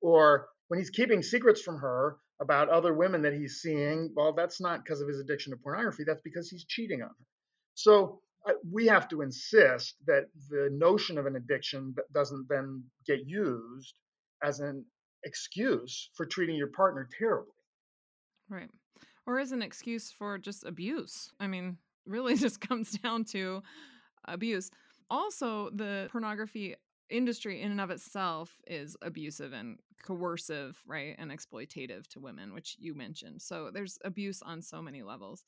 Or 0.01 0.47
when 0.67 0.79
he's 0.79 0.89
keeping 0.89 1.23
secrets 1.23 1.61
from 1.61 1.77
her 1.77 2.17
about 2.41 2.69
other 2.69 2.93
women 2.93 3.21
that 3.21 3.33
he's 3.33 3.61
seeing, 3.61 4.11
well, 4.15 4.33
that's 4.33 4.59
not 4.59 4.83
because 4.83 5.01
of 5.01 5.07
his 5.07 5.19
addiction 5.19 5.51
to 5.51 5.57
pornography. 5.57 6.03
That's 6.05 6.21
because 6.23 6.49
he's 6.49 6.65
cheating 6.65 7.01
on 7.01 7.09
her. 7.09 7.25
So 7.75 8.19
uh, 8.45 8.53
we 8.69 8.87
have 8.87 9.07
to 9.09 9.21
insist 9.21 9.95
that 10.05 10.25
the 10.49 10.69
notion 10.71 11.17
of 11.17 11.25
an 11.25 11.37
addiction 11.37 11.95
doesn't 12.13 12.47
then 12.49 12.83
get 13.07 13.25
used 13.25 13.95
as 14.45 14.59
an 14.59 14.85
excuse 15.23 16.09
for 16.13 16.25
treating 16.25 16.55
your 16.55 16.67
partner 16.67 17.07
terribly. 17.17 17.51
Right. 18.49 18.69
Or 19.25 19.39
as 19.39 19.51
an 19.51 19.61
excuse 19.61 20.11
for 20.11 20.37
just 20.37 20.65
abuse. 20.65 21.31
I 21.39 21.47
mean, 21.47 21.77
really 22.05 22.35
just 22.45 22.61
comes 22.61 22.91
down 22.91 23.25
to 23.25 23.63
abuse. 24.25 24.69
Also, 25.09 25.69
the 25.71 26.07
pornography 26.11 26.75
industry 27.09 27.61
in 27.61 27.71
and 27.71 27.81
of 27.81 27.91
itself 27.91 28.59
is 28.67 28.95
abusive 29.01 29.53
and 29.53 29.77
coercive, 30.03 30.81
right? 30.87 31.15
And 31.17 31.31
exploitative 31.31 32.07
to 32.07 32.19
women, 32.19 32.53
which 32.53 32.75
you 32.79 32.95
mentioned. 32.95 33.41
So 33.41 33.69
there's 33.73 33.97
abuse 34.03 34.41
on 34.41 34.61
so 34.61 34.81
many 34.81 35.03
levels. 35.03 35.43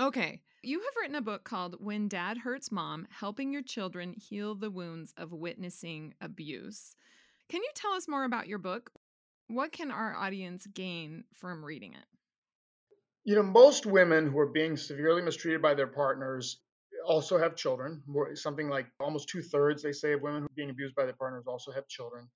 Okay, 0.00 0.40
you 0.62 0.78
have 0.78 0.94
written 1.00 1.16
a 1.16 1.20
book 1.20 1.44
called 1.44 1.76
When 1.78 2.08
Dad 2.08 2.38
Hurts 2.38 2.72
Mom 2.72 3.06
Helping 3.10 3.52
Your 3.52 3.62
Children 3.62 4.14
Heal 4.14 4.54
the 4.54 4.70
Wounds 4.70 5.12
of 5.16 5.32
Witnessing 5.32 6.14
Abuse. 6.20 6.96
Can 7.50 7.62
you 7.62 7.70
tell 7.74 7.92
us 7.94 8.06
more 8.06 8.22
about 8.22 8.46
your 8.46 8.58
book? 8.58 8.92
What 9.48 9.72
can 9.72 9.90
our 9.90 10.14
audience 10.14 10.68
gain 10.72 11.24
from 11.34 11.64
reading 11.64 11.94
it? 11.94 12.04
You 13.24 13.34
know, 13.34 13.42
most 13.42 13.86
women 13.86 14.28
who 14.30 14.38
are 14.38 14.52
being 14.52 14.76
severely 14.76 15.20
mistreated 15.20 15.60
by 15.60 15.74
their 15.74 15.88
partners 15.88 16.60
also 17.04 17.38
have 17.38 17.56
children. 17.56 18.02
Something 18.34 18.68
like 18.68 18.86
almost 19.00 19.28
two 19.28 19.42
thirds, 19.42 19.82
they 19.82 19.90
say, 19.90 20.12
of 20.12 20.22
women 20.22 20.42
who 20.42 20.46
are 20.46 20.54
being 20.54 20.70
abused 20.70 20.94
by 20.94 21.04
their 21.04 21.14
partners 21.14 21.44
also 21.48 21.72
have 21.72 21.88
children. 21.88 22.28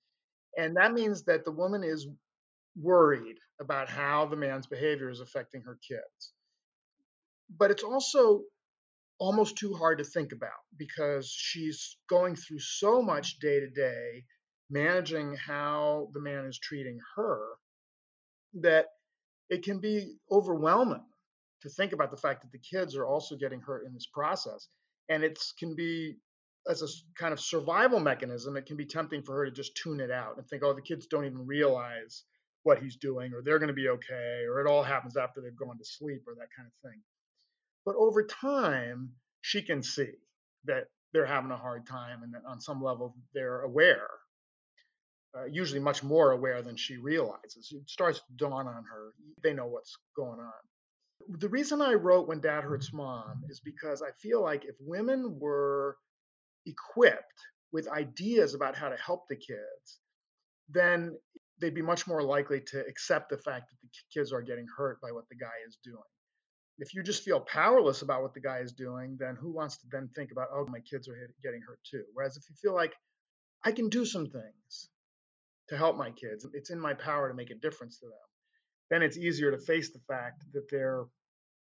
And 0.57 0.75
that 0.75 0.91
means 0.91 1.23
that 1.23 1.45
the 1.45 1.51
woman 1.51 1.83
is 1.83 2.07
worried 2.75 3.37
about 3.61 3.89
how 3.89 4.25
the 4.25 4.35
man's 4.35 4.67
behavior 4.67 5.09
is 5.09 5.21
affecting 5.21 5.61
her 5.61 5.79
kids. 5.87 6.33
But 7.57 7.71
it's 7.71 7.83
also 7.83 8.41
almost 9.17 9.57
too 9.57 9.73
hard 9.75 9.99
to 9.99 10.03
think 10.03 10.33
about 10.33 10.51
because 10.77 11.31
she's 11.31 11.95
going 12.09 12.35
through 12.35 12.59
so 12.59 13.01
much 13.01 13.39
day 13.39 13.61
to 13.61 13.69
day 13.69 14.25
managing 14.69 15.35
how 15.35 16.09
the 16.13 16.19
man 16.19 16.45
is 16.45 16.59
treating 16.59 16.99
her 17.15 17.39
that 18.61 18.87
it 19.49 19.63
can 19.63 19.79
be 19.79 20.15
overwhelming 20.31 21.03
to 21.61 21.69
think 21.69 21.93
about 21.93 22.11
the 22.11 22.17
fact 22.17 22.41
that 22.41 22.51
the 22.51 22.59
kids 22.59 22.95
are 22.95 23.05
also 23.05 23.35
getting 23.35 23.61
hurt 23.61 23.85
in 23.85 23.93
this 23.93 24.07
process. 24.11 24.67
And 25.09 25.23
it 25.23 25.39
can 25.59 25.75
be, 25.75 26.15
as 26.69 26.81
a 26.81 26.87
kind 27.19 27.33
of 27.33 27.39
survival 27.39 27.99
mechanism, 27.99 28.57
it 28.57 28.65
can 28.65 28.77
be 28.77 28.85
tempting 28.85 29.21
for 29.23 29.35
her 29.35 29.45
to 29.45 29.51
just 29.51 29.75
tune 29.75 29.99
it 29.99 30.11
out 30.11 30.37
and 30.37 30.47
think, 30.47 30.63
oh, 30.63 30.73
the 30.73 30.81
kids 30.81 31.05
don't 31.07 31.25
even 31.25 31.45
realize 31.45 32.23
what 32.63 32.79
he's 32.79 32.95
doing, 32.95 33.33
or 33.33 33.43
they're 33.43 33.59
going 33.59 33.67
to 33.67 33.73
be 33.73 33.89
okay, 33.89 34.43
or 34.49 34.59
it 34.59 34.67
all 34.67 34.81
happens 34.81 35.15
after 35.15 35.39
they've 35.39 35.55
gone 35.55 35.77
to 35.77 35.85
sleep, 35.85 36.23
or 36.25 36.33
that 36.33 36.49
kind 36.55 36.67
of 36.67 36.89
thing. 36.89 36.99
But 37.85 37.95
over 37.95 38.23
time, 38.25 39.11
she 39.41 39.61
can 39.61 39.83
see 39.83 40.13
that 40.63 40.85
they're 41.13 41.27
having 41.27 41.51
a 41.51 41.57
hard 41.57 41.85
time 41.85 42.23
and 42.23 42.33
that 42.33 42.41
on 42.47 42.59
some 42.59 42.83
level 42.83 43.15
they're 43.35 43.61
aware 43.61 44.09
uh, 45.37 45.45
usually 45.45 45.79
much 45.79 46.03
more 46.03 46.31
aware 46.31 46.61
than 46.61 46.77
she 46.77 46.97
realizes. 46.97 47.71
It 47.71 47.89
starts 47.89 48.19
to 48.19 48.33
dawn 48.35 48.67
on 48.67 48.83
her. 48.83 49.13
They 49.43 49.53
know 49.53 49.67
what's 49.67 49.97
going 50.15 50.39
on. 50.39 51.39
The 51.39 51.49
reason 51.49 51.81
I 51.81 51.93
wrote 51.93 52.27
When 52.27 52.39
Dad 52.39 52.63
Hurts 52.63 52.93
Mom 52.93 53.43
is 53.49 53.59
because 53.59 54.01
I 54.01 54.11
feel 54.21 54.41
like 54.41 54.65
if 54.65 54.75
women 54.79 55.37
were 55.39 55.97
equipped 56.65 57.41
with 57.71 57.87
ideas 57.87 58.53
about 58.53 58.75
how 58.75 58.89
to 58.89 58.97
help 58.97 59.27
the 59.27 59.35
kids, 59.35 59.99
then 60.69 61.17
they'd 61.59 61.73
be 61.73 61.81
much 61.81 62.07
more 62.07 62.21
likely 62.21 62.61
to 62.67 62.85
accept 62.87 63.29
the 63.29 63.37
fact 63.37 63.69
that 63.69 63.77
the 63.81 63.89
kids 64.13 64.31
are 64.31 64.41
getting 64.41 64.67
hurt 64.77 64.99
by 65.01 65.11
what 65.11 65.27
the 65.29 65.35
guy 65.35 65.53
is 65.67 65.77
doing. 65.83 65.97
If 66.77 66.93
you 66.93 67.03
just 67.03 67.23
feel 67.23 67.39
powerless 67.39 68.01
about 68.01 68.21
what 68.21 68.33
the 68.33 68.41
guy 68.41 68.59
is 68.59 68.73
doing, 68.73 69.15
then 69.19 69.35
who 69.35 69.53
wants 69.53 69.77
to 69.77 69.87
then 69.91 70.09
think 70.15 70.31
about, 70.31 70.49
oh, 70.53 70.65
my 70.67 70.79
kids 70.79 71.07
are 71.07 71.15
getting 71.41 71.61
hurt 71.61 71.79
too? 71.89 72.03
Whereas 72.13 72.35
if 72.35 72.43
you 72.49 72.55
feel 72.61 72.75
like 72.75 72.93
I 73.63 73.71
can 73.71 73.87
do 73.89 74.05
some 74.05 74.27
things, 74.27 74.89
to 75.69 75.77
help 75.77 75.97
my 75.97 76.11
kids. 76.11 76.45
It's 76.53 76.69
in 76.69 76.79
my 76.79 76.93
power 76.93 77.27
to 77.29 77.35
make 77.35 77.51
a 77.51 77.55
difference 77.55 77.99
to 77.99 78.05
them. 78.05 78.13
Then 78.89 79.01
it's 79.01 79.17
easier 79.17 79.51
to 79.51 79.57
face 79.57 79.91
the 79.91 79.99
fact 80.07 80.43
that 80.53 80.69
they're 80.69 81.05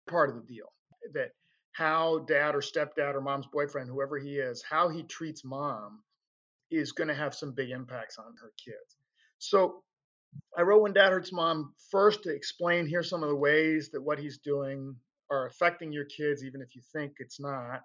part 0.09 0.29
of 0.29 0.35
the 0.35 0.41
deal. 0.41 0.71
That 1.13 1.31
how 1.73 2.19
dad 2.27 2.55
or 2.55 2.61
stepdad 2.61 3.15
or 3.15 3.21
mom's 3.21 3.47
boyfriend, 3.47 3.89
whoever 3.89 4.17
he 4.17 4.37
is, 4.37 4.63
how 4.67 4.89
he 4.89 5.03
treats 5.03 5.43
mom 5.43 6.01
is 6.71 6.91
going 6.91 7.07
to 7.07 7.15
have 7.15 7.35
some 7.35 7.53
big 7.53 7.69
impacts 7.69 8.17
on 8.17 8.33
her 8.41 8.51
kids. 8.63 8.97
So 9.39 9.83
I 10.57 10.63
wrote 10.63 10.81
When 10.81 10.93
Dad 10.93 11.11
Hurts 11.11 11.31
Mom 11.31 11.73
first 11.91 12.23
to 12.23 12.33
explain 12.33 12.87
here's 12.87 13.09
some 13.09 13.23
of 13.23 13.29
the 13.29 13.35
ways 13.35 13.89
that 13.93 14.01
what 14.01 14.19
he's 14.19 14.39
doing 14.39 14.95
are 15.31 15.47
affecting 15.47 15.91
your 15.91 16.05
kids, 16.05 16.43
even 16.43 16.61
if 16.61 16.75
you 16.75 16.81
think 16.93 17.13
it's 17.19 17.39
not. 17.39 17.81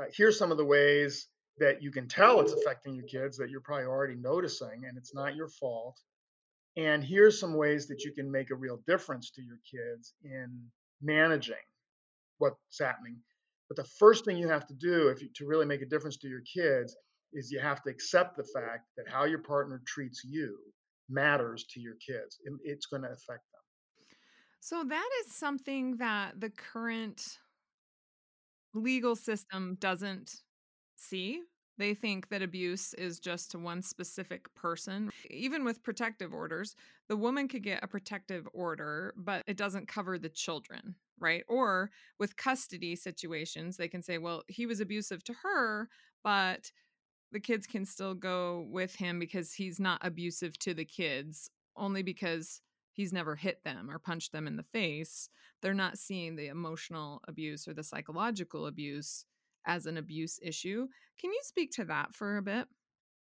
Uh, 0.00 0.06
here's 0.14 0.38
some 0.38 0.50
of 0.50 0.58
the 0.58 0.64
ways 0.64 1.28
that 1.58 1.82
you 1.82 1.90
can 1.90 2.08
tell 2.08 2.40
it's 2.40 2.52
affecting 2.52 2.94
your 2.94 3.06
kids 3.06 3.36
that 3.36 3.50
you're 3.50 3.60
probably 3.60 3.86
already 3.86 4.14
noticing 4.14 4.84
and 4.88 4.96
it's 4.96 5.14
not 5.14 5.36
your 5.36 5.48
fault. 5.48 6.00
And 6.76 7.04
here's 7.04 7.38
some 7.38 7.54
ways 7.54 7.86
that 7.88 8.02
you 8.02 8.12
can 8.12 8.30
make 8.30 8.50
a 8.50 8.54
real 8.54 8.80
difference 8.86 9.30
to 9.32 9.42
your 9.42 9.58
kids 9.70 10.14
in 10.24 10.58
managing 11.02 11.54
what's 12.38 12.56
happening. 12.80 13.18
But 13.68 13.76
the 13.76 13.90
first 13.98 14.24
thing 14.24 14.38
you 14.38 14.48
have 14.48 14.66
to 14.66 14.74
do 14.74 15.08
if 15.08 15.20
you, 15.20 15.28
to 15.36 15.46
really 15.46 15.66
make 15.66 15.82
a 15.82 15.86
difference 15.86 16.16
to 16.18 16.28
your 16.28 16.40
kids 16.40 16.96
is 17.32 17.50
you 17.50 17.60
have 17.60 17.82
to 17.82 17.90
accept 17.90 18.36
the 18.36 18.44
fact 18.44 18.88
that 18.96 19.06
how 19.08 19.24
your 19.24 19.38
partner 19.38 19.82
treats 19.86 20.22
you 20.24 20.58
matters 21.08 21.64
to 21.70 21.80
your 21.80 21.94
kids. 22.06 22.38
It's 22.64 22.86
going 22.86 23.02
to 23.02 23.08
affect 23.08 23.28
them. 23.28 23.60
So 24.60 24.84
that 24.84 25.08
is 25.20 25.34
something 25.34 25.96
that 25.96 26.40
the 26.40 26.50
current 26.50 27.38
legal 28.74 29.16
system 29.16 29.76
doesn't 29.80 30.30
see. 31.02 31.42
They 31.78 31.94
think 31.94 32.28
that 32.28 32.42
abuse 32.42 32.94
is 32.94 33.18
just 33.18 33.50
to 33.52 33.58
one 33.58 33.82
specific 33.82 34.54
person. 34.54 35.10
Even 35.30 35.64
with 35.64 35.82
protective 35.82 36.34
orders, 36.34 36.76
the 37.08 37.16
woman 37.16 37.48
could 37.48 37.62
get 37.62 37.82
a 37.82 37.88
protective 37.88 38.46
order, 38.52 39.14
but 39.16 39.42
it 39.46 39.56
doesn't 39.56 39.88
cover 39.88 40.18
the 40.18 40.28
children, 40.28 40.94
right? 41.18 41.44
Or 41.48 41.90
with 42.18 42.36
custody 42.36 42.94
situations, 42.94 43.78
they 43.78 43.88
can 43.88 44.02
say, 44.02 44.18
well, 44.18 44.42
he 44.48 44.66
was 44.66 44.80
abusive 44.80 45.24
to 45.24 45.34
her, 45.42 45.88
but 46.22 46.70
the 47.32 47.40
kids 47.40 47.66
can 47.66 47.86
still 47.86 48.14
go 48.14 48.66
with 48.70 48.94
him 48.94 49.18
because 49.18 49.54
he's 49.54 49.80
not 49.80 50.04
abusive 50.04 50.58
to 50.60 50.74
the 50.74 50.84
kids, 50.84 51.50
only 51.76 52.02
because 52.02 52.60
he's 52.92 53.12
never 53.12 53.34
hit 53.34 53.64
them 53.64 53.90
or 53.90 53.98
punched 53.98 54.32
them 54.32 54.46
in 54.46 54.56
the 54.56 54.62
face. 54.62 55.30
They're 55.62 55.72
not 55.72 55.98
seeing 55.98 56.36
the 56.36 56.48
emotional 56.48 57.22
abuse 57.26 57.66
or 57.66 57.72
the 57.72 57.82
psychological 57.82 58.66
abuse 58.66 59.24
as 59.66 59.86
an 59.86 59.96
abuse 59.96 60.38
issue. 60.42 60.86
Can 61.20 61.32
you 61.32 61.40
speak 61.42 61.72
to 61.72 61.84
that 61.84 62.14
for 62.14 62.36
a 62.36 62.42
bit? 62.42 62.68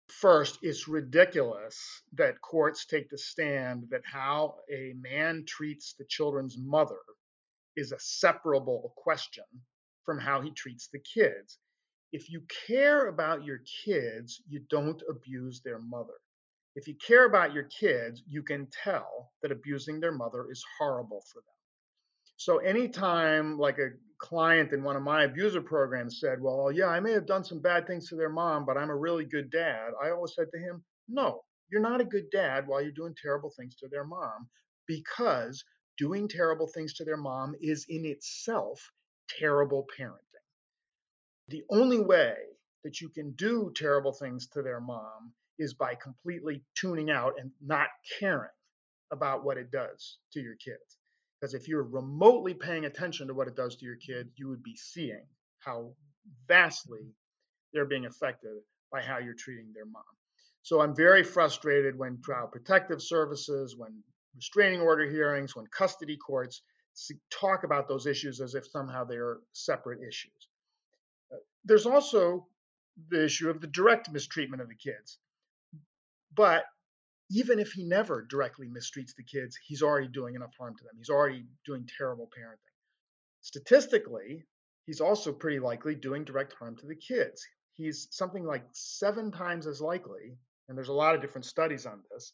First, 0.08 0.58
it's 0.62 0.88
ridiculous 0.88 2.02
that 2.14 2.40
courts 2.40 2.86
take 2.86 3.10
the 3.10 3.18
stand 3.18 3.88
that 3.90 4.02
how 4.04 4.56
a 4.72 4.94
man 4.98 5.44
treats 5.46 5.92
the 5.92 6.06
children's 6.06 6.56
mother 6.56 7.00
is 7.76 7.92
a 7.92 7.98
separable 7.98 8.94
question 8.96 9.44
from 10.04 10.18
how 10.18 10.40
he 10.40 10.50
treats 10.50 10.88
the 10.88 10.98
kids. 11.00 11.58
If 12.10 12.30
you 12.30 12.42
care 12.66 13.08
about 13.08 13.44
your 13.44 13.60
kids, 13.84 14.42
you 14.48 14.60
don't 14.70 15.02
abuse 15.10 15.60
their 15.60 15.78
mother. 15.78 16.18
If 16.74 16.88
you 16.88 16.94
care 16.94 17.26
about 17.26 17.52
your 17.52 17.64
kids, 17.64 18.22
you 18.26 18.42
can 18.42 18.68
tell 18.82 19.32
that 19.42 19.52
abusing 19.52 20.00
their 20.00 20.12
mother 20.12 20.50
is 20.50 20.64
horrible 20.78 21.22
for 21.30 21.40
them. 21.40 21.57
So 22.38 22.58
anytime 22.58 23.58
like 23.58 23.78
a 23.80 23.90
client 24.18 24.72
in 24.72 24.84
one 24.84 24.94
of 24.94 25.02
my 25.02 25.24
abuser 25.24 25.60
programs 25.60 26.20
said, 26.20 26.40
Well, 26.40 26.70
yeah, 26.70 26.86
I 26.86 27.00
may 27.00 27.10
have 27.10 27.26
done 27.26 27.42
some 27.42 27.60
bad 27.60 27.86
things 27.88 28.08
to 28.08 28.16
their 28.16 28.30
mom, 28.30 28.64
but 28.64 28.76
I'm 28.76 28.90
a 28.90 28.96
really 28.96 29.24
good 29.24 29.50
dad, 29.50 29.90
I 30.00 30.10
always 30.10 30.34
said 30.36 30.46
to 30.52 30.58
him, 30.58 30.84
No, 31.08 31.42
you're 31.68 31.80
not 31.82 32.00
a 32.00 32.04
good 32.04 32.30
dad 32.30 32.68
while 32.68 32.80
you're 32.80 32.92
doing 32.92 33.16
terrible 33.20 33.50
things 33.56 33.74
to 33.76 33.88
their 33.88 34.04
mom 34.04 34.48
because 34.86 35.64
doing 35.98 36.28
terrible 36.28 36.68
things 36.68 36.94
to 36.94 37.04
their 37.04 37.16
mom 37.16 37.56
is 37.60 37.86
in 37.88 38.06
itself 38.06 38.88
terrible 39.28 39.84
parenting. 39.98 40.20
The 41.48 41.64
only 41.70 41.98
way 41.98 42.36
that 42.84 43.00
you 43.00 43.08
can 43.08 43.32
do 43.32 43.72
terrible 43.74 44.12
things 44.12 44.46
to 44.50 44.62
their 44.62 44.80
mom 44.80 45.32
is 45.58 45.74
by 45.74 45.96
completely 45.96 46.62
tuning 46.76 47.10
out 47.10 47.32
and 47.40 47.50
not 47.60 47.88
caring 48.20 48.50
about 49.10 49.44
what 49.44 49.58
it 49.58 49.72
does 49.72 50.18
to 50.34 50.40
your 50.40 50.54
kids. 50.54 50.97
Because 51.40 51.54
if 51.54 51.68
you're 51.68 51.84
remotely 51.84 52.54
paying 52.54 52.84
attention 52.84 53.28
to 53.28 53.34
what 53.34 53.48
it 53.48 53.56
does 53.56 53.76
to 53.76 53.84
your 53.84 53.96
kid, 53.96 54.30
you 54.36 54.48
would 54.48 54.62
be 54.62 54.76
seeing 54.76 55.24
how 55.60 55.92
vastly 56.46 57.14
they're 57.72 57.86
being 57.86 58.06
affected 58.06 58.56
by 58.90 59.02
how 59.02 59.18
you're 59.18 59.34
treating 59.34 59.72
their 59.74 59.86
mom. 59.86 60.02
So 60.62 60.80
I'm 60.80 60.94
very 60.94 61.22
frustrated 61.22 61.96
when 61.96 62.20
child 62.26 62.52
protective 62.52 63.00
services, 63.00 63.76
when 63.76 64.02
restraining 64.34 64.80
order 64.80 65.08
hearings, 65.08 65.54
when 65.54 65.66
custody 65.66 66.16
courts 66.16 66.62
talk 67.30 67.64
about 67.64 67.88
those 67.88 68.06
issues 68.06 68.40
as 68.40 68.54
if 68.54 68.66
somehow 68.66 69.04
they 69.04 69.16
are 69.16 69.38
separate 69.52 70.00
issues. 70.00 70.48
Uh, 71.32 71.36
there's 71.64 71.86
also 71.86 72.46
the 73.10 73.24
issue 73.24 73.48
of 73.48 73.60
the 73.60 73.66
direct 73.68 74.10
mistreatment 74.10 74.60
of 74.60 74.68
the 74.68 74.74
kids. 74.74 75.18
But 76.34 76.64
even 77.30 77.58
if 77.58 77.72
he 77.72 77.84
never 77.84 78.22
directly 78.22 78.68
mistreats 78.68 79.14
the 79.16 79.24
kids, 79.24 79.56
he's 79.66 79.82
already 79.82 80.08
doing 80.08 80.34
enough 80.34 80.54
harm 80.58 80.74
to 80.76 80.84
them. 80.84 80.94
He's 80.96 81.10
already 81.10 81.44
doing 81.66 81.86
terrible 81.98 82.26
parenting. 82.26 82.74
Statistically, 83.42 84.46
he's 84.86 85.00
also 85.00 85.32
pretty 85.32 85.58
likely 85.58 85.94
doing 85.94 86.24
direct 86.24 86.54
harm 86.54 86.76
to 86.76 86.86
the 86.86 86.96
kids. 86.96 87.46
He's 87.74 88.08
something 88.10 88.44
like 88.44 88.64
seven 88.72 89.30
times 89.30 89.66
as 89.66 89.80
likely, 89.80 90.38
and 90.68 90.76
there's 90.76 90.88
a 90.88 90.92
lot 90.92 91.14
of 91.14 91.20
different 91.20 91.44
studies 91.44 91.86
on 91.86 92.02
this. 92.10 92.32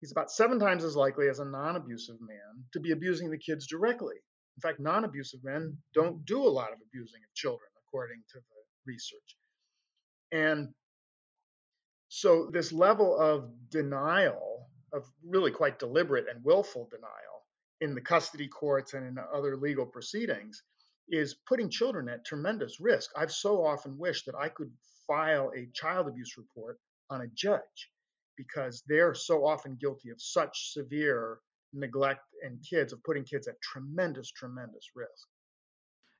He's 0.00 0.12
about 0.12 0.30
seven 0.30 0.58
times 0.58 0.84
as 0.84 0.96
likely 0.96 1.28
as 1.28 1.38
a 1.38 1.44
non 1.44 1.76
abusive 1.76 2.20
man 2.20 2.64
to 2.72 2.80
be 2.80 2.92
abusing 2.92 3.30
the 3.30 3.38
kids 3.38 3.66
directly. 3.66 4.16
In 4.56 4.60
fact, 4.60 4.80
non 4.80 5.04
abusive 5.04 5.42
men 5.42 5.78
don't 5.94 6.24
do 6.26 6.42
a 6.42 6.50
lot 6.50 6.72
of 6.72 6.78
abusing 6.86 7.20
of 7.22 7.34
children, 7.34 7.68
according 7.86 8.22
to 8.32 8.38
the 8.38 8.62
research. 8.86 9.36
And 10.32 10.74
so, 12.14 12.50
this 12.52 12.74
level 12.74 13.18
of 13.18 13.48
denial, 13.70 14.68
of 14.92 15.10
really 15.24 15.50
quite 15.50 15.78
deliberate 15.78 16.26
and 16.28 16.44
willful 16.44 16.86
denial 16.90 17.46
in 17.80 17.94
the 17.94 18.02
custody 18.02 18.48
courts 18.48 18.92
and 18.92 19.06
in 19.06 19.16
other 19.34 19.56
legal 19.56 19.86
proceedings, 19.86 20.62
is 21.08 21.36
putting 21.48 21.70
children 21.70 22.10
at 22.10 22.26
tremendous 22.26 22.80
risk. 22.80 23.10
I've 23.16 23.32
so 23.32 23.64
often 23.64 23.96
wished 23.96 24.26
that 24.26 24.34
I 24.34 24.50
could 24.50 24.70
file 25.06 25.52
a 25.56 25.70
child 25.72 26.06
abuse 26.06 26.36
report 26.36 26.78
on 27.08 27.22
a 27.22 27.28
judge 27.28 27.90
because 28.36 28.82
they're 28.86 29.14
so 29.14 29.46
often 29.46 29.78
guilty 29.80 30.10
of 30.10 30.20
such 30.20 30.74
severe 30.74 31.38
neglect 31.72 32.26
and 32.42 32.62
kids, 32.62 32.92
of 32.92 33.02
putting 33.04 33.24
kids 33.24 33.48
at 33.48 33.54
tremendous, 33.62 34.30
tremendous 34.32 34.90
risk. 34.94 35.28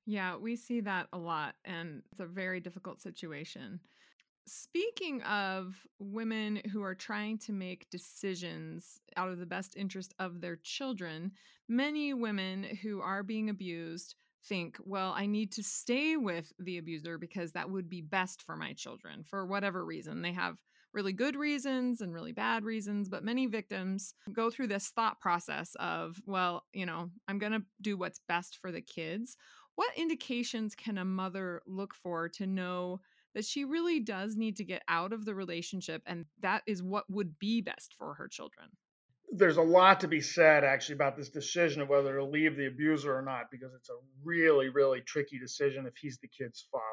Yeah, 0.07 0.37
we 0.37 0.57
see 0.57 0.81
that 0.81 1.09
a 1.13 1.19
lot, 1.19 1.55
and 1.67 2.03
it's 2.11 2.21
a 2.21 2.27
very 2.27 2.61
difficult 2.61 3.03
situation. 3.03 3.81
Speaking 4.47 5.23
of 5.23 5.77
women 5.99 6.61
who 6.73 6.83
are 6.83 6.97
trying 6.97 7.39
to 7.39 7.53
make 7.53 7.89
decisions 7.91 9.01
out 9.17 9.31
of 9.31 9.39
the 9.39 9.47
best 9.47 9.77
interest 9.77 10.15
of 10.19 10.41
their 10.41 10.57
children, 10.57 11.33
many 11.69 12.13
women 12.13 12.65
who 12.65 13.01
are 13.01 13.23
being 13.23 13.49
abused 13.49 14.17
think, 14.45 14.79
well, 14.85 15.13
I 15.17 15.27
need 15.27 15.53
to 15.53 15.63
stay 15.63 16.17
with 16.17 16.53
the 16.59 16.79
abuser 16.79 17.19
because 17.19 17.53
that 17.53 17.71
would 17.71 17.89
be 17.89 18.01
best 18.03 18.43
for 18.43 18.57
my 18.57 18.73
children 18.73 19.23
for 19.23 19.47
whatever 19.47 19.85
reason. 19.85 20.23
They 20.23 20.33
have 20.33 20.59
really 20.93 21.13
good 21.13 21.37
reasons 21.37 22.01
and 22.01 22.13
really 22.13 22.33
bad 22.33 22.65
reasons, 22.65 23.09
but 23.09 23.25
many 23.25 23.47
victims 23.47 24.15
go 24.33 24.51
through 24.51 24.67
this 24.67 24.89
thought 24.89 25.21
process 25.21 25.75
of, 25.79 26.21
well, 26.27 26.65
you 26.73 26.85
know, 26.85 27.11
I'm 27.29 27.39
going 27.39 27.53
to 27.53 27.63
do 27.81 27.97
what's 27.97 28.21
best 28.29 28.59
for 28.59 28.73
the 28.73 28.83
kids. 28.83 29.37
What 29.77 29.97
indications 29.97 30.75
can 30.75 30.99
a 30.99 31.05
mother 31.05 31.63
look 31.67 31.95
for 31.95 32.29
to 32.31 32.47
know 32.47 33.01
that 33.35 33.45
she 33.45 33.65
really 33.65 34.01
does 34.01 34.37
need 34.37 34.57
to 34.57 34.65
get 34.65 34.83
out 34.89 35.13
of 35.13 35.25
the 35.25 35.35
relationship 35.35 36.03
and 36.07 36.27
that 36.41 36.63
is 36.67 36.83
what 36.83 37.05
would 37.11 37.39
be 37.39 37.61
best 37.61 37.95
for 37.99 38.15
her 38.15 38.29
children? 38.29 38.69
there's 39.33 39.57
a 39.57 39.63
lot 39.63 40.01
to 40.01 40.09
be 40.09 40.21
said 40.21 40.63
actually 40.63 40.95
about 40.95 41.17
this 41.17 41.31
decision 41.31 41.81
of 41.81 41.89
whether 41.89 42.17
to 42.17 42.25
leave 42.25 42.55
the 42.57 42.67
abuser 42.67 43.17
or 43.17 43.23
not 43.23 43.51
because 43.51 43.73
it's 43.75 43.89
a 43.89 44.05
really 44.23 44.69
really 44.69 45.01
tricky 45.01 45.39
decision 45.39 45.87
if 45.87 45.97
he's 45.97 46.19
the 46.19 46.29
kid's 46.29 46.67
father. 46.71 46.85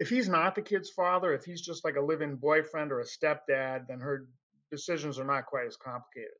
If 0.00 0.08
he's 0.08 0.28
not 0.28 0.54
the 0.54 0.62
kid's 0.62 0.90
father 0.90 1.34
if 1.34 1.44
he's 1.44 1.60
just 1.60 1.84
like 1.84 1.96
a 1.96 2.00
live-in 2.00 2.36
boyfriend 2.36 2.90
or 2.90 3.00
a 3.00 3.04
stepdad 3.04 3.86
then 3.88 4.00
her 4.00 4.26
decisions 4.70 5.18
are 5.18 5.26
not 5.26 5.46
quite 5.46 5.66
as 5.66 5.76
complicated. 5.76 6.32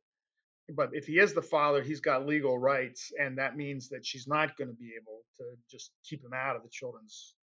But 0.75 0.89
if 0.93 1.05
he 1.05 1.19
is 1.19 1.33
the 1.33 1.41
father 1.43 1.83
he's 1.83 2.01
got 2.01 2.25
legal 2.25 2.57
rights 2.57 3.11
and 3.19 3.37
that 3.37 3.55
means 3.55 3.89
that 3.89 4.05
she's 4.05 4.27
not 4.27 4.57
going 4.57 4.69
to 4.69 4.75
be 4.75 4.93
able 4.99 5.21
to 5.37 5.43
just 5.69 5.91
keep 6.03 6.23
him 6.23 6.33
out 6.35 6.55
of 6.55 6.63
the 6.63 6.69
children's 6.69 7.35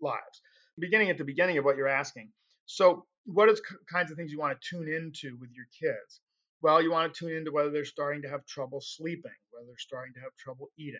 lives 0.00 0.40
beginning 0.78 1.10
at 1.10 1.18
the 1.18 1.24
beginning 1.24 1.58
of 1.58 1.64
what 1.64 1.76
you're 1.76 1.88
asking 1.88 2.28
so 2.66 3.04
what 3.26 3.48
is 3.48 3.60
kinds 3.90 4.10
of 4.10 4.16
things 4.16 4.32
you 4.32 4.38
want 4.38 4.58
to 4.58 4.68
tune 4.68 4.88
into 4.88 5.36
with 5.40 5.50
your 5.52 5.66
kids 5.80 6.20
well, 6.64 6.80
you 6.80 6.90
want 6.90 7.12
to 7.12 7.18
tune 7.18 7.36
into 7.36 7.52
whether 7.52 7.68
they're 7.68 7.84
starting 7.84 8.22
to 8.22 8.30
have 8.30 8.46
trouble 8.46 8.80
sleeping, 8.80 9.36
whether 9.50 9.66
they're 9.66 9.76
starting 9.76 10.14
to 10.14 10.20
have 10.20 10.34
trouble 10.38 10.70
eating. 10.78 10.98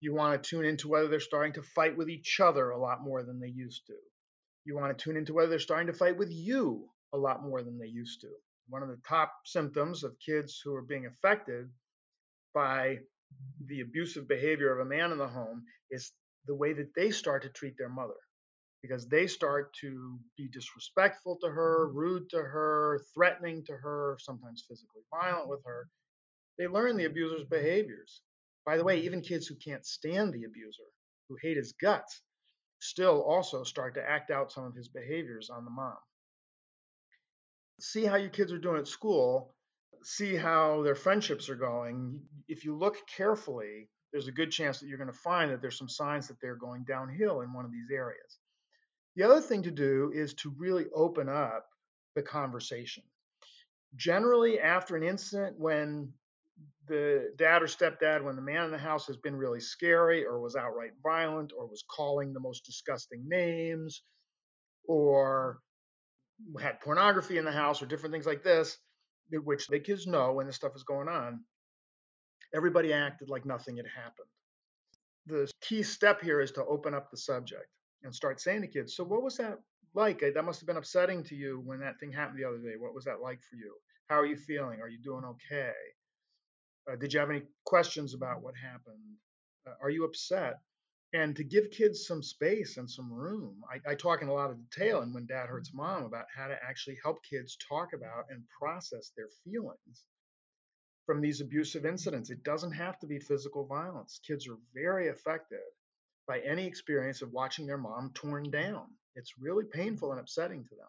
You 0.00 0.14
want 0.14 0.42
to 0.42 0.48
tune 0.48 0.64
into 0.64 0.88
whether 0.88 1.06
they're 1.06 1.20
starting 1.20 1.52
to 1.52 1.62
fight 1.62 1.98
with 1.98 2.08
each 2.08 2.40
other 2.40 2.70
a 2.70 2.80
lot 2.80 3.02
more 3.02 3.22
than 3.22 3.40
they 3.40 3.48
used 3.48 3.86
to. 3.88 3.94
You 4.64 4.74
want 4.74 4.96
to 4.96 5.04
tune 5.04 5.18
into 5.18 5.34
whether 5.34 5.50
they're 5.50 5.58
starting 5.58 5.88
to 5.88 5.92
fight 5.92 6.16
with 6.16 6.30
you 6.30 6.88
a 7.12 7.18
lot 7.18 7.42
more 7.42 7.62
than 7.62 7.78
they 7.78 7.88
used 7.88 8.22
to. 8.22 8.30
One 8.70 8.82
of 8.82 8.88
the 8.88 9.02
top 9.06 9.34
symptoms 9.44 10.02
of 10.02 10.16
kids 10.24 10.58
who 10.64 10.74
are 10.74 10.80
being 10.80 11.04
affected 11.04 11.68
by 12.54 13.00
the 13.66 13.82
abusive 13.82 14.26
behavior 14.26 14.72
of 14.72 14.80
a 14.80 14.88
man 14.88 15.12
in 15.12 15.18
the 15.18 15.28
home 15.28 15.64
is 15.90 16.12
the 16.46 16.54
way 16.54 16.72
that 16.72 16.94
they 16.96 17.10
start 17.10 17.42
to 17.42 17.50
treat 17.50 17.76
their 17.76 17.90
mother 17.90 18.14
because 18.84 19.08
they 19.08 19.26
start 19.26 19.72
to 19.80 20.18
be 20.36 20.46
disrespectful 20.46 21.38
to 21.40 21.48
her, 21.48 21.88
rude 21.88 22.28
to 22.28 22.36
her, 22.36 23.00
threatening 23.14 23.64
to 23.64 23.72
her, 23.72 24.18
sometimes 24.20 24.66
physically 24.68 25.00
violent 25.10 25.48
with 25.48 25.60
her. 25.64 25.88
They 26.58 26.66
learn 26.66 26.98
the 26.98 27.06
abuser's 27.06 27.48
behaviors. 27.48 28.20
By 28.66 28.76
the 28.76 28.84
way, 28.84 29.00
even 29.00 29.22
kids 29.22 29.46
who 29.46 29.54
can't 29.54 29.86
stand 29.86 30.34
the 30.34 30.44
abuser, 30.44 30.82
who 31.30 31.38
hate 31.40 31.56
his 31.56 31.72
guts, 31.80 32.20
still 32.78 33.22
also 33.22 33.64
start 33.64 33.94
to 33.94 34.06
act 34.06 34.30
out 34.30 34.52
some 34.52 34.64
of 34.66 34.74
his 34.74 34.88
behaviors 34.88 35.48
on 35.48 35.64
the 35.64 35.70
mom. 35.70 35.96
See 37.80 38.04
how 38.04 38.16
your 38.16 38.28
kids 38.28 38.52
are 38.52 38.58
doing 38.58 38.80
at 38.80 38.86
school, 38.86 39.54
see 40.02 40.36
how 40.36 40.82
their 40.82 40.94
friendships 40.94 41.48
are 41.48 41.56
going. 41.56 42.20
If 42.48 42.66
you 42.66 42.76
look 42.76 42.98
carefully, 43.16 43.88
there's 44.12 44.28
a 44.28 44.32
good 44.32 44.50
chance 44.50 44.78
that 44.80 44.88
you're 44.88 44.98
going 44.98 45.10
to 45.10 45.18
find 45.18 45.50
that 45.52 45.62
there's 45.62 45.78
some 45.78 45.88
signs 45.88 46.28
that 46.28 46.36
they're 46.42 46.54
going 46.54 46.84
downhill 46.86 47.40
in 47.40 47.54
one 47.54 47.64
of 47.64 47.72
these 47.72 47.88
areas. 47.90 48.38
The 49.16 49.22
other 49.22 49.40
thing 49.40 49.62
to 49.62 49.70
do 49.70 50.10
is 50.14 50.34
to 50.34 50.52
really 50.58 50.86
open 50.94 51.28
up 51.28 51.68
the 52.14 52.22
conversation. 52.22 53.04
Generally, 53.96 54.58
after 54.58 54.96
an 54.96 55.04
incident 55.04 55.58
when 55.58 56.12
the 56.86 57.32
dad 57.36 57.62
or 57.62 57.66
stepdad, 57.66 58.22
when 58.22 58.36
the 58.36 58.42
man 58.42 58.64
in 58.64 58.70
the 58.72 58.78
house 58.78 59.06
has 59.06 59.16
been 59.16 59.36
really 59.36 59.60
scary 59.60 60.24
or 60.24 60.40
was 60.40 60.56
outright 60.56 60.90
violent 61.02 61.52
or 61.56 61.66
was 61.66 61.84
calling 61.88 62.32
the 62.32 62.40
most 62.40 62.64
disgusting 62.64 63.24
names 63.28 64.02
or 64.86 65.60
had 66.60 66.80
pornography 66.80 67.38
in 67.38 67.44
the 67.44 67.52
house 67.52 67.80
or 67.80 67.86
different 67.86 68.12
things 68.12 68.26
like 68.26 68.42
this, 68.42 68.78
which 69.30 69.68
the 69.68 69.78
kids 69.78 70.06
know 70.06 70.32
when 70.32 70.46
this 70.46 70.56
stuff 70.56 70.74
is 70.74 70.82
going 70.82 71.08
on, 71.08 71.40
everybody 72.52 72.92
acted 72.92 73.30
like 73.30 73.46
nothing 73.46 73.76
had 73.76 73.86
happened. 73.86 74.28
The 75.26 75.50
key 75.60 75.84
step 75.84 76.20
here 76.20 76.40
is 76.40 76.50
to 76.52 76.64
open 76.64 76.94
up 76.94 77.10
the 77.10 77.16
subject 77.16 77.66
and 78.04 78.14
start 78.14 78.40
saying 78.40 78.60
to 78.60 78.68
kids, 78.68 78.94
so 78.94 79.02
what 79.02 79.22
was 79.22 79.36
that 79.38 79.58
like? 79.94 80.20
That 80.20 80.44
must 80.44 80.60
have 80.60 80.66
been 80.66 80.76
upsetting 80.76 81.24
to 81.24 81.34
you 81.34 81.62
when 81.64 81.80
that 81.80 81.98
thing 81.98 82.12
happened 82.12 82.38
the 82.38 82.44
other 82.44 82.58
day. 82.58 82.74
What 82.78 82.94
was 82.94 83.04
that 83.04 83.20
like 83.20 83.40
for 83.42 83.56
you? 83.56 83.74
How 84.08 84.20
are 84.20 84.26
you 84.26 84.36
feeling? 84.36 84.80
Are 84.80 84.88
you 84.88 84.98
doing 84.98 85.24
okay? 85.24 85.72
Uh, 86.90 86.96
did 86.96 87.12
you 87.12 87.20
have 87.20 87.30
any 87.30 87.42
questions 87.64 88.14
about 88.14 88.42
what 88.42 88.54
happened? 88.54 89.00
Uh, 89.66 89.72
are 89.82 89.90
you 89.90 90.04
upset? 90.04 90.58
And 91.14 91.34
to 91.36 91.44
give 91.44 91.70
kids 91.70 92.06
some 92.06 92.22
space 92.22 92.76
and 92.76 92.90
some 92.90 93.10
room. 93.12 93.62
I, 93.72 93.92
I 93.92 93.94
talk 93.94 94.20
in 94.20 94.28
a 94.28 94.34
lot 94.34 94.50
of 94.50 94.58
detail 94.58 95.00
and 95.00 95.14
when 95.14 95.26
dad 95.26 95.46
hurts 95.46 95.72
mom 95.72 96.04
about 96.04 96.26
how 96.36 96.48
to 96.48 96.58
actually 96.62 96.98
help 97.02 97.18
kids 97.28 97.56
talk 97.68 97.92
about 97.94 98.24
and 98.30 98.42
process 98.60 99.12
their 99.16 99.28
feelings 99.44 100.04
from 101.06 101.20
these 101.20 101.40
abusive 101.40 101.86
incidents. 101.86 102.30
It 102.30 102.42
doesn't 102.42 102.72
have 102.72 102.98
to 102.98 103.06
be 103.06 103.18
physical 103.20 103.64
violence. 103.64 104.20
Kids 104.26 104.48
are 104.48 104.58
very 104.74 105.06
effective 105.06 105.58
by 106.26 106.40
any 106.40 106.66
experience 106.66 107.22
of 107.22 107.32
watching 107.32 107.66
their 107.66 107.78
mom 107.78 108.10
torn 108.14 108.50
down. 108.50 108.86
It's 109.16 109.34
really 109.38 109.64
painful 109.64 110.10
and 110.12 110.20
upsetting 110.20 110.64
to 110.64 110.74
them. 110.74 110.88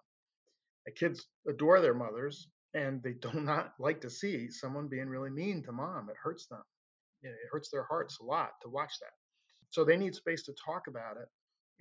The 0.85 0.91
kids 0.91 1.27
adore 1.47 1.81
their 1.81 1.93
mothers 1.93 2.47
and 2.73 3.01
they 3.01 3.13
do 3.13 3.31
not 3.39 3.73
like 3.79 4.01
to 4.01 4.09
see 4.09 4.49
someone 4.51 4.87
being 4.87 5.07
really 5.09 5.29
mean 5.29 5.63
to 5.63 5.71
mom. 5.71 6.09
It 6.09 6.17
hurts 6.21 6.47
them. 6.47 6.63
It 7.23 7.33
hurts 7.51 7.69
their 7.71 7.83
hearts 7.83 8.19
a 8.19 8.23
lot 8.23 8.51
to 8.61 8.69
watch 8.69 8.93
that. 9.01 9.13
So 9.71 9.83
they 9.83 9.97
need 9.97 10.15
space 10.15 10.43
to 10.43 10.53
talk 10.53 10.87
about 10.87 11.17
it. 11.17 11.27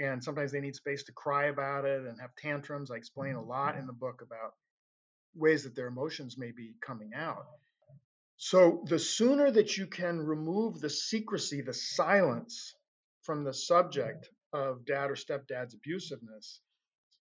And 0.03 0.25
sometimes 0.25 0.51
they 0.51 0.61
need 0.61 0.75
space 0.75 1.05
to 1.05 1.13
cry 1.13 1.47
about 1.47 1.85
it 1.85 2.03
and 2.03 2.21
have 2.21 2.35
tantrums. 2.37 2.91
I 2.91 2.97
explain 2.97 3.37
a 3.37 3.43
mm, 3.43 3.47
lot 3.47 3.77
in 3.77 3.87
the 3.87 3.93
book 3.93 4.23
about 4.23 4.55
ways 5.35 5.65
that 5.65 5.77
their 5.77 5.87
emotions 5.87 6.37
may 6.39 6.51
be 6.51 6.75
coming 6.81 7.13
out. 7.15 7.47
So 8.37 8.85
the 8.89 8.99
sooner 8.99 9.51
that 9.51 9.77
you 9.77 9.87
can 9.87 10.19
remove 10.19 10.81
the 10.81 10.91
secrecy, 10.91 11.61
the 11.61 11.75
silence 11.75 12.75
from 13.25 13.43
the 13.43 13.55
subject 13.55 14.29
of 14.53 14.85
dad 14.87 15.11
or 15.11 15.17
stepdad's 15.17 15.75
abusiveness. 15.75 16.61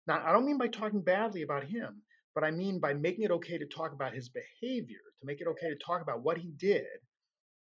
Now, 0.08 0.24
I 0.26 0.32
don't 0.32 0.46
mean 0.46 0.58
by 0.58 0.68
talking 0.68 1.02
badly 1.02 1.44
about 1.44 1.64
him, 1.64 2.02
but 2.34 2.44
I 2.44 2.52
mean 2.52 2.80
by 2.80 2.94
making 2.94 3.24
it 3.24 3.32
okay 3.32 3.58
to 3.58 3.66
talk 3.68 3.94
about 3.94 4.14
his 4.14 4.30
behavior, 4.30 5.00
to 5.20 5.26
make 5.26 5.42
it 5.42 5.48
okay 5.48 5.70
to 5.70 5.78
talk 5.86 6.02
about 6.02 6.24
what 6.24 6.38
he 6.38 6.52
did, 6.58 6.86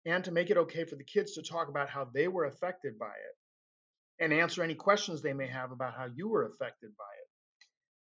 and 0.07 0.25
to 0.25 0.33
make 0.33 0.51
it 0.51 0.57
okay 0.57 0.85
for 0.85 0.97
the 0.97 1.05
kids 1.05 1.35
to 1.35 1.43
talk 1.43 1.69
about 1.69 1.91
how 1.91 2.09
they 2.15 2.29
were 2.29 2.47
affected 2.47 2.99
by 2.99 3.07
it 3.07 4.25
and 4.25 4.33
answer 4.33 4.63
any 4.63 4.75
questions 4.75 5.21
they 5.21 5.33
may 5.33 5.47
have 5.47 5.73
about 5.73 5.95
how 5.95 6.07
you 6.15 6.29
were 6.29 6.47
affected 6.47 6.91
by 6.97 7.05
it. 7.05 7.29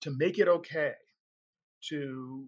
To 0.02 0.18
make 0.18 0.38
it 0.38 0.48
okay 0.48 0.94
to 1.90 2.46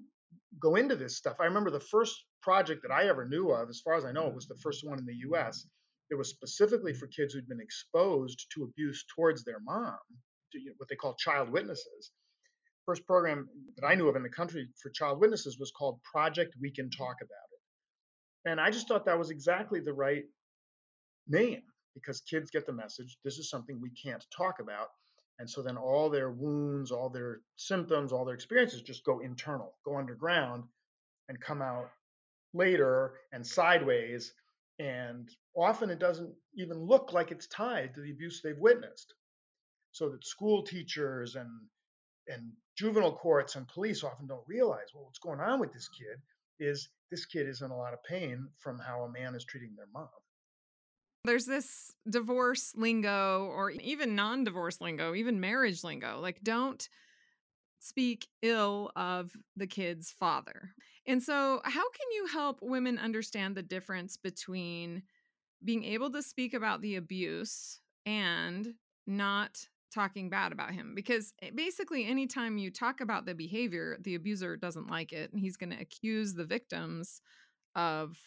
go 0.60 0.76
into 0.76 0.96
this 0.96 1.18
stuff. 1.18 1.38
I 1.40 1.46
remember 1.46 1.72
the 1.72 1.80
first 1.80 2.16
project 2.42 2.82
that 2.84 2.94
I 2.94 3.08
ever 3.08 3.28
knew 3.28 3.52
of, 3.52 3.70
as 3.70 3.82
far 3.82 3.96
as 3.96 4.06
I 4.06 4.12
know, 4.12 4.28
it 4.28 4.36
was 4.36 4.48
the 4.48 4.60
first 4.62 4.86
one 4.86 5.00
in 5.00 5.06
the 5.06 5.30
US 5.30 5.68
it 6.10 6.16
was 6.16 6.30
specifically 6.30 6.94
for 6.94 7.08
kids 7.08 7.34
who'd 7.34 7.48
been 7.48 7.62
exposed 7.62 8.46
to 8.54 8.64
abuse 8.64 9.06
towards 9.16 9.44
their 9.44 9.60
mom, 9.60 9.98
to, 10.52 10.60
you 10.60 10.68
know, 10.68 10.76
what 10.78 10.90
they 10.90 10.96
call 10.96 11.16
child 11.16 11.50
witnesses. 11.50 12.12
First 12.86 13.06
program 13.08 13.50
that 13.78 13.88
I 13.88 13.96
knew 13.96 14.08
of 14.08 14.16
in 14.16 14.24
the 14.24 14.30
country 14.30 14.68
for 14.82 14.92
child 14.92 15.20
witnesses 15.20 15.58
was 15.60 15.72
called 15.72 16.00
Project 16.04 16.56
We 16.62 16.70
Can 16.72 16.92
Talk 16.92 17.18
About 17.22 17.50
It. 17.52 18.50
And 18.50 18.62
I 18.62 18.70
just 18.70 18.88
thought 18.88 19.06
that 19.06 19.18
was 19.18 19.32
exactly 19.32 19.80
the 19.80 19.94
right 19.94 20.26
name 21.28 21.64
because 21.96 22.22
kids 22.22 22.52
get 22.52 22.68
the 22.68 22.74
message 22.74 23.18
this 23.24 23.40
is 23.40 23.50
something 23.50 23.80
we 23.82 23.90
can't 23.90 24.24
talk 24.36 24.60
about. 24.60 24.90
And 25.40 25.50
so 25.50 25.62
then 25.62 25.78
all 25.78 26.10
their 26.10 26.30
wounds, 26.32 26.92
all 26.92 27.10
their 27.10 27.42
symptoms, 27.56 28.12
all 28.12 28.24
their 28.24 28.36
experiences 28.36 28.82
just 28.82 29.04
go 29.04 29.20
internal, 29.20 29.74
go 29.84 29.98
underground, 29.98 30.64
and 31.28 31.42
come 31.42 31.62
out 31.62 31.90
later 32.54 33.16
and 33.34 33.46
sideways. 33.46 34.34
And 34.80 35.30
often 35.58 35.90
it 35.90 36.00
doesn't 36.00 36.34
even 36.58 36.78
look 36.78 37.14
like 37.14 37.32
it's 37.32 37.48
tied 37.48 37.94
to 37.94 38.02
the 38.02 38.12
abuse 38.12 38.42
they've 38.42 38.58
witnessed. 38.58 39.14
So 39.92 40.10
that 40.10 40.26
school 40.26 40.64
teachers 40.64 41.36
and 41.36 41.50
and 42.28 42.52
juvenile 42.76 43.16
courts 43.16 43.56
and 43.56 43.68
police 43.68 44.04
often 44.04 44.28
don't 44.28 44.48
realize 44.48 44.88
well 44.94 45.06
what's 45.06 45.20
going 45.20 45.40
on 45.40 45.60
with 45.60 45.72
this 45.72 45.88
kid 45.90 46.18
is 46.60 46.90
this 47.12 47.26
kid 47.26 47.48
is 47.48 47.62
in 47.62 47.72
a 47.72 47.78
lot 47.78 47.94
of 47.94 48.04
pain 48.04 48.48
from 48.60 48.80
how 48.80 49.04
a 49.04 49.12
man 49.12 49.36
is 49.36 49.46
treating 49.46 49.76
their 49.76 49.88
mom. 49.94 50.10
There's 51.24 51.46
this 51.46 51.92
divorce 52.10 52.74
lingo 52.76 53.46
or 53.46 53.72
even 53.72 54.16
non 54.16 54.44
divorce 54.44 54.80
lingo, 54.80 55.16
even 55.16 55.40
marriage 55.40 55.84
lingo. 55.84 56.20
Like, 56.20 56.42
don't 56.44 56.88
speak 57.80 58.28
ill 58.42 58.92
of 58.96 59.32
the 59.56 59.68
kid's 59.68 60.12
father. 60.12 60.74
And 61.08 61.22
so, 61.22 61.62
how 61.64 61.90
can 61.90 62.12
you 62.14 62.28
help 62.28 62.60
women 62.62 63.00
understand 63.00 63.56
the 63.56 63.64
difference 63.64 64.18
between 64.18 65.04
being 65.64 65.84
able 65.84 66.12
to 66.12 66.22
speak 66.22 66.54
about 66.54 66.82
the 66.82 66.96
abuse 66.96 67.80
and 68.06 68.74
not 69.08 69.68
talking 69.94 70.30
bad 70.30 70.52
about 70.52 70.74
him? 70.74 70.94
Because 70.96 71.34
eh, 71.42 71.52
basically, 71.54 72.06
anytime 72.06 72.58
you 72.58 72.72
talk 72.72 73.02
about 73.02 73.26
the 73.26 73.36
behavior, 73.36 73.98
the 74.02 74.16
abuser 74.16 74.58
doesn't 74.58 74.90
like 74.90 75.14
it 75.14 75.32
and 75.32 75.40
he's 75.40 75.58
going 75.58 75.72
to 75.72 75.82
accuse 75.82 76.34
the 76.34 76.46
victims 76.46 77.22
of 77.76 78.18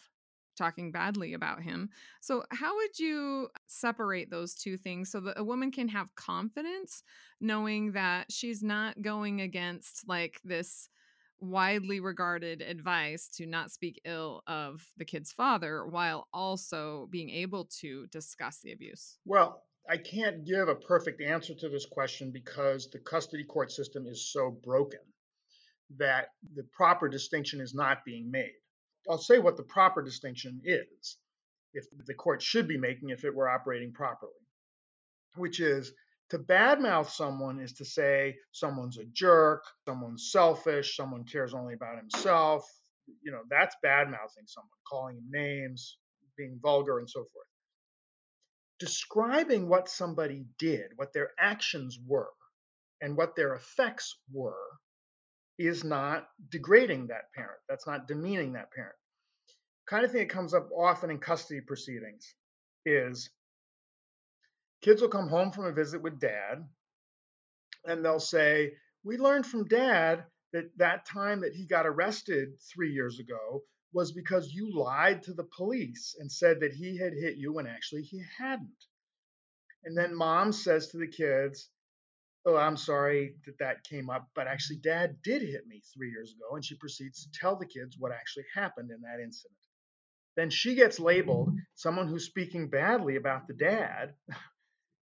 talking 0.59 0.91
badly 0.91 1.33
about 1.33 1.61
him. 1.63 1.89
So, 2.21 2.43
how 2.51 2.75
would 2.75 2.99
you 2.99 3.49
separate 3.67 4.29
those 4.29 4.53
two 4.55 4.77
things 4.77 5.09
so 5.09 5.21
that 5.21 5.39
a 5.39 5.43
woman 5.43 5.71
can 5.71 5.87
have 5.87 6.13
confidence 6.15 7.01
knowing 7.39 7.93
that 7.93 8.31
she's 8.31 8.61
not 8.61 9.01
going 9.01 9.41
against 9.41 10.07
like 10.07 10.39
this 10.43 10.89
widely 11.41 11.99
regarded 11.99 12.61
advice 12.61 13.29
to 13.29 13.45
not 13.45 13.71
speak 13.71 14.01
ill 14.05 14.41
of 14.47 14.85
the 14.97 15.05
kid's 15.05 15.31
father 15.31 15.85
while 15.85 16.27
also 16.33 17.07
being 17.11 17.29
able 17.29 17.65
to 17.79 18.07
discuss 18.07 18.59
the 18.59 18.71
abuse? 18.71 19.17
Well, 19.25 19.63
I 19.89 19.97
can't 19.97 20.45
give 20.45 20.67
a 20.67 20.75
perfect 20.75 21.21
answer 21.21 21.55
to 21.55 21.69
this 21.69 21.85
question 21.85 22.31
because 22.31 22.89
the 22.89 22.99
custody 22.99 23.43
court 23.43 23.71
system 23.71 24.05
is 24.05 24.31
so 24.31 24.51
broken 24.63 24.99
that 25.97 26.27
the 26.55 26.63
proper 26.71 27.09
distinction 27.09 27.59
is 27.59 27.73
not 27.73 28.05
being 28.05 28.29
made. 28.29 28.53
I'll 29.09 29.17
say 29.17 29.39
what 29.39 29.57
the 29.57 29.63
proper 29.63 30.03
distinction 30.03 30.61
is, 30.63 31.17
if 31.73 31.85
the 32.05 32.13
court 32.13 32.41
should 32.41 32.67
be 32.67 32.77
making 32.77 33.09
if 33.09 33.23
it 33.23 33.33
were 33.33 33.49
operating 33.49 33.91
properly, 33.91 34.31
which 35.35 35.59
is 35.59 35.91
to 36.29 36.39
badmouth 36.39 37.09
someone 37.09 37.59
is 37.59 37.73
to 37.73 37.85
say 37.85 38.35
someone's 38.51 38.97
a 38.97 39.05
jerk, 39.05 39.63
someone's 39.87 40.31
selfish, 40.31 40.95
someone 40.95 41.23
cares 41.23 41.53
only 41.53 41.73
about 41.73 41.97
himself. 41.97 42.65
You 43.23 43.31
know, 43.31 43.41
that's 43.49 43.75
badmouthing 43.83 44.47
someone, 44.47 44.69
calling 44.87 45.17
him 45.17 45.27
names, 45.31 45.97
being 46.37 46.59
vulgar, 46.61 46.99
and 46.99 47.09
so 47.09 47.21
forth. 47.21 47.47
Describing 48.79 49.67
what 49.67 49.89
somebody 49.89 50.45
did, 50.57 50.91
what 50.95 51.13
their 51.13 51.31
actions 51.39 51.97
were, 52.05 52.29
and 53.01 53.17
what 53.17 53.35
their 53.35 53.55
effects 53.55 54.17
were 54.31 54.53
is 55.57 55.83
not 55.83 56.27
degrading 56.49 57.07
that 57.07 57.33
parent. 57.35 57.59
That's 57.67 57.87
not 57.87 58.07
demeaning 58.07 58.53
that 58.53 58.71
parent. 58.71 58.95
Kind 59.87 60.05
of 60.05 60.11
thing 60.11 60.21
that 60.21 60.29
comes 60.29 60.53
up 60.53 60.69
often 60.71 61.09
in 61.09 61.17
custody 61.17 61.61
proceedings 61.61 62.35
is 62.85 63.29
kids 64.81 65.01
will 65.01 65.09
come 65.09 65.27
home 65.27 65.51
from 65.51 65.65
a 65.65 65.71
visit 65.71 66.01
with 66.01 66.19
dad 66.19 66.65
and 67.85 68.03
they'll 68.03 68.19
say, 68.19 68.73
We 69.03 69.17
learned 69.17 69.45
from 69.45 69.67
dad 69.67 70.25
that 70.53 70.71
that 70.77 71.05
time 71.05 71.41
that 71.41 71.53
he 71.53 71.65
got 71.65 71.85
arrested 71.85 72.59
three 72.73 72.91
years 72.91 73.19
ago 73.19 73.63
was 73.93 74.11
because 74.11 74.53
you 74.53 74.71
lied 74.73 75.23
to 75.23 75.33
the 75.33 75.47
police 75.55 76.15
and 76.19 76.31
said 76.31 76.59
that 76.59 76.73
he 76.73 76.97
had 76.97 77.13
hit 77.13 77.37
you 77.37 77.53
when 77.53 77.67
actually 77.67 78.03
he 78.03 78.21
hadn't. 78.37 78.85
And 79.83 79.97
then 79.97 80.15
mom 80.15 80.51
says 80.51 80.89
to 80.89 80.97
the 80.97 81.07
kids, 81.07 81.69
Oh, 82.45 82.55
I'm 82.55 82.77
sorry 82.77 83.35
that 83.45 83.59
that 83.59 83.83
came 83.83 84.09
up, 84.09 84.29
but 84.33 84.47
actually, 84.47 84.77
dad 84.77 85.17
did 85.23 85.41
hit 85.41 85.67
me 85.67 85.81
three 85.93 86.09
years 86.09 86.33
ago. 86.33 86.55
And 86.55 86.63
she 86.63 86.75
proceeds 86.75 87.23
to 87.23 87.39
tell 87.39 87.57
the 87.57 87.65
kids 87.65 87.97
what 87.99 88.13
actually 88.13 88.45
happened 88.55 88.91
in 88.91 89.01
that 89.01 89.21
incident. 89.21 89.57
Then 90.37 90.49
she 90.49 90.75
gets 90.75 91.01
labeled 91.01 91.51
someone 91.75 92.07
who's 92.07 92.25
speaking 92.25 92.69
badly 92.69 93.17
about 93.17 93.47
the 93.47 93.53
dad 93.53 94.13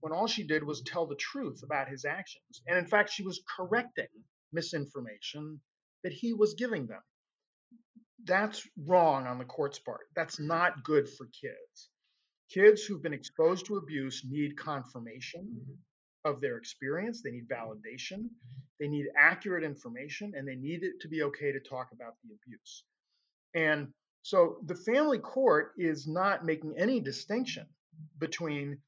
when 0.04 0.12
all 0.12 0.28
she 0.28 0.44
did 0.44 0.66
was 0.66 0.82
tell 0.82 1.08
the 1.08 1.16
truth 1.16 1.62
about 1.64 1.88
his 1.88 2.04
actions. 2.04 2.62
And 2.68 2.78
in 2.78 2.86
fact, 2.86 3.10
she 3.10 3.24
was 3.24 3.42
correcting 3.56 4.10
misinformation 4.52 5.62
that 6.04 6.12
he 6.12 6.34
was 6.34 6.56
giving 6.56 6.88
them. 6.88 7.00
That's 8.26 8.68
wrong 8.86 9.28
on 9.28 9.38
the 9.38 9.46
court's 9.46 9.80
part. 9.80 10.02
That's 10.14 10.42
not 10.42 10.84
good 10.84 11.08
for 11.08 11.28
kids. 11.28 11.90
Kids 12.54 12.84
who've 12.84 13.02
been 13.02 13.14
exposed 13.14 13.66
to 13.68 13.78
abuse 13.78 14.24
need 14.30 14.58
confirmation 14.58 15.62
of 16.26 16.42
their 16.42 16.58
experience. 16.58 17.22
They 17.24 17.32
need 17.32 17.48
validation. 17.48 18.28
They 18.82 18.90
need 18.90 19.06
accurate 19.18 19.64
information, 19.64 20.34
and 20.36 20.46
they 20.46 20.56
need 20.56 20.84
it 20.84 21.00
to 21.00 21.08
be 21.08 21.24
okay 21.24 21.54
to 21.54 21.62
talk 21.62 21.92
about 21.94 22.16
the 22.26 22.36
abuse. 22.36 22.84
And 23.56 23.88
so 24.22 24.58
the 24.66 24.76
family 24.76 25.20
court 25.20 25.72
is 25.78 26.10
not 26.10 26.44
making 26.44 26.74
any 26.78 27.00
distinction 27.00 27.68
between 28.20 28.80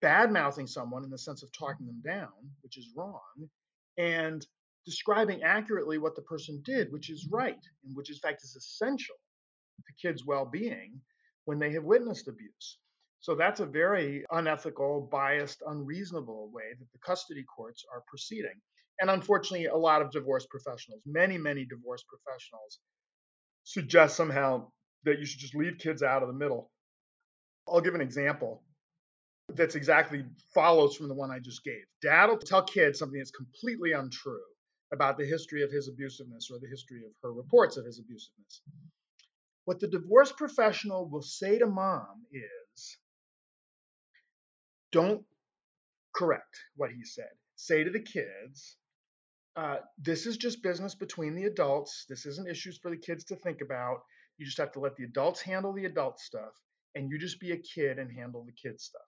bad 0.00 0.32
mouthing 0.32 0.66
someone 0.66 1.04
in 1.04 1.10
the 1.10 1.18
sense 1.18 1.42
of 1.42 1.50
talking 1.52 1.86
them 1.86 2.02
down, 2.04 2.32
which 2.62 2.78
is 2.78 2.92
wrong, 2.96 3.48
and 3.98 4.46
describing 4.84 5.42
accurately 5.42 5.98
what 5.98 6.16
the 6.16 6.22
person 6.22 6.60
did, 6.64 6.90
which 6.92 7.10
is 7.10 7.28
right, 7.30 7.64
and 7.84 7.94
which 7.94 8.10
in 8.10 8.16
fact 8.16 8.42
is 8.42 8.56
essential 8.56 9.16
to 9.86 10.06
kids' 10.08 10.24
well 10.24 10.44
being 10.44 11.00
when 11.44 11.58
they 11.58 11.72
have 11.72 11.84
witnessed 11.84 12.28
abuse. 12.28 12.78
So 13.20 13.34
that's 13.34 13.60
a 13.60 13.66
very 13.66 14.24
unethical, 14.32 15.08
biased, 15.12 15.62
unreasonable 15.66 16.50
way 16.52 16.74
that 16.78 16.92
the 16.92 16.98
custody 16.98 17.44
courts 17.44 17.84
are 17.92 18.02
proceeding. 18.08 18.60
And 19.00 19.10
unfortunately, 19.10 19.66
a 19.66 19.76
lot 19.76 20.02
of 20.02 20.10
divorce 20.10 20.46
professionals, 20.46 21.02
many, 21.06 21.38
many 21.38 21.64
divorce 21.64 22.04
professionals, 22.08 22.78
suggest 23.64 24.16
somehow 24.16 24.68
that 25.04 25.18
you 25.18 25.26
should 25.26 25.40
just 25.40 25.54
leave 25.54 25.78
kids 25.78 26.02
out 26.02 26.22
of 26.22 26.28
the 26.28 26.34
middle. 26.34 26.70
I'll 27.68 27.80
give 27.80 27.94
an 27.94 28.00
example 28.00 28.62
that's 29.54 29.74
exactly 29.74 30.24
follows 30.54 30.96
from 30.96 31.08
the 31.08 31.14
one 31.14 31.30
I 31.30 31.38
just 31.38 31.64
gave. 31.64 31.84
Dad 32.02 32.26
will 32.26 32.38
tell 32.38 32.62
kids 32.62 32.98
something 32.98 33.18
that's 33.18 33.30
completely 33.30 33.92
untrue 33.92 34.40
about 34.92 35.16
the 35.16 35.26
history 35.26 35.62
of 35.62 35.70
his 35.70 35.88
abusiveness 35.88 36.50
or 36.50 36.58
the 36.60 36.68
history 36.68 37.02
of 37.04 37.12
her 37.22 37.32
reports 37.32 37.76
of 37.76 37.86
his 37.86 38.00
abusiveness. 38.00 38.60
What 39.64 39.80
the 39.80 39.88
divorce 39.88 40.32
professional 40.32 41.08
will 41.08 41.22
say 41.22 41.58
to 41.58 41.66
mom 41.66 42.26
is, 42.32 42.98
don't 44.90 45.24
correct 46.14 46.58
what 46.76 46.90
he 46.90 47.04
said. 47.04 47.30
Say 47.56 47.84
to 47.84 47.90
the 47.90 48.02
kids, 48.02 48.76
uh, 49.56 49.76
this 49.98 50.26
is 50.26 50.36
just 50.36 50.62
business 50.62 50.94
between 50.94 51.34
the 51.34 51.44
adults. 51.44 52.06
This 52.08 52.26
isn't 52.26 52.48
issues 52.48 52.78
for 52.78 52.90
the 52.90 52.96
kids 52.96 53.24
to 53.24 53.36
think 53.36 53.60
about. 53.60 53.98
You 54.38 54.46
just 54.46 54.58
have 54.58 54.72
to 54.72 54.80
let 54.80 54.96
the 54.96 55.04
adults 55.04 55.42
handle 55.42 55.72
the 55.72 55.84
adult 55.84 56.18
stuff, 56.18 56.52
and 56.94 57.10
you 57.10 57.18
just 57.18 57.40
be 57.40 57.52
a 57.52 57.58
kid 57.58 57.98
and 57.98 58.10
handle 58.10 58.44
the 58.44 58.52
kid 58.52 58.80
stuff. 58.80 59.02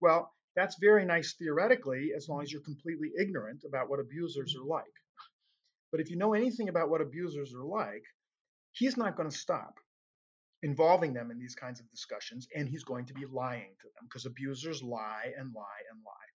Well, 0.00 0.32
that's 0.56 0.76
very 0.80 1.04
nice 1.04 1.34
theoretically, 1.34 2.12
as 2.16 2.28
long 2.28 2.42
as 2.42 2.52
you're 2.52 2.62
completely 2.62 3.12
ignorant 3.18 3.64
about 3.66 3.88
what 3.88 4.00
abusers 4.00 4.56
are 4.56 4.64
like. 4.64 4.84
But 5.92 6.00
if 6.00 6.10
you 6.10 6.16
know 6.16 6.34
anything 6.34 6.68
about 6.68 6.90
what 6.90 7.00
abusers 7.00 7.54
are 7.54 7.64
like, 7.64 8.04
he's 8.72 8.96
not 8.96 9.16
going 9.16 9.30
to 9.30 9.36
stop 9.36 9.74
involving 10.62 11.12
them 11.14 11.30
in 11.30 11.38
these 11.38 11.54
kinds 11.54 11.80
of 11.80 11.90
discussions, 11.90 12.46
and 12.54 12.68
he's 12.68 12.84
going 12.84 13.06
to 13.06 13.14
be 13.14 13.26
lying 13.26 13.74
to 13.80 13.86
them 13.88 14.04
because 14.04 14.26
abusers 14.26 14.82
lie 14.82 15.32
and 15.38 15.52
lie 15.54 15.82
and 15.90 16.00
lie. 16.04 16.30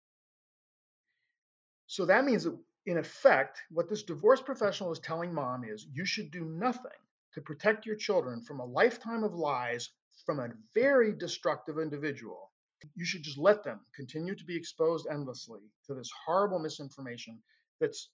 So 1.86 2.06
that 2.06 2.24
means 2.24 2.44
that, 2.44 2.58
in 2.86 2.98
effect, 2.98 3.60
what 3.70 3.88
this 3.88 4.02
divorce 4.02 4.40
professional 4.40 4.92
is 4.92 5.00
telling 5.00 5.34
mom 5.34 5.64
is 5.64 5.86
you 5.92 6.04
should 6.04 6.30
do 6.30 6.44
nothing 6.44 6.90
to 7.34 7.40
protect 7.40 7.86
your 7.86 7.96
children 7.96 8.42
from 8.42 8.60
a 8.60 8.64
lifetime 8.64 9.24
of 9.24 9.34
lies 9.34 9.90
from 10.24 10.40
a 10.40 10.50
very 10.74 11.12
destructive 11.12 11.78
individual. 11.78 12.52
You 12.94 13.04
should 13.04 13.22
just 13.22 13.38
let 13.38 13.64
them 13.64 13.80
continue 13.94 14.34
to 14.34 14.44
be 14.44 14.56
exposed 14.56 15.06
endlessly 15.10 15.60
to 15.86 15.94
this 15.94 16.10
horrible 16.26 16.58
misinformation 16.58 17.38
that's 17.80 18.10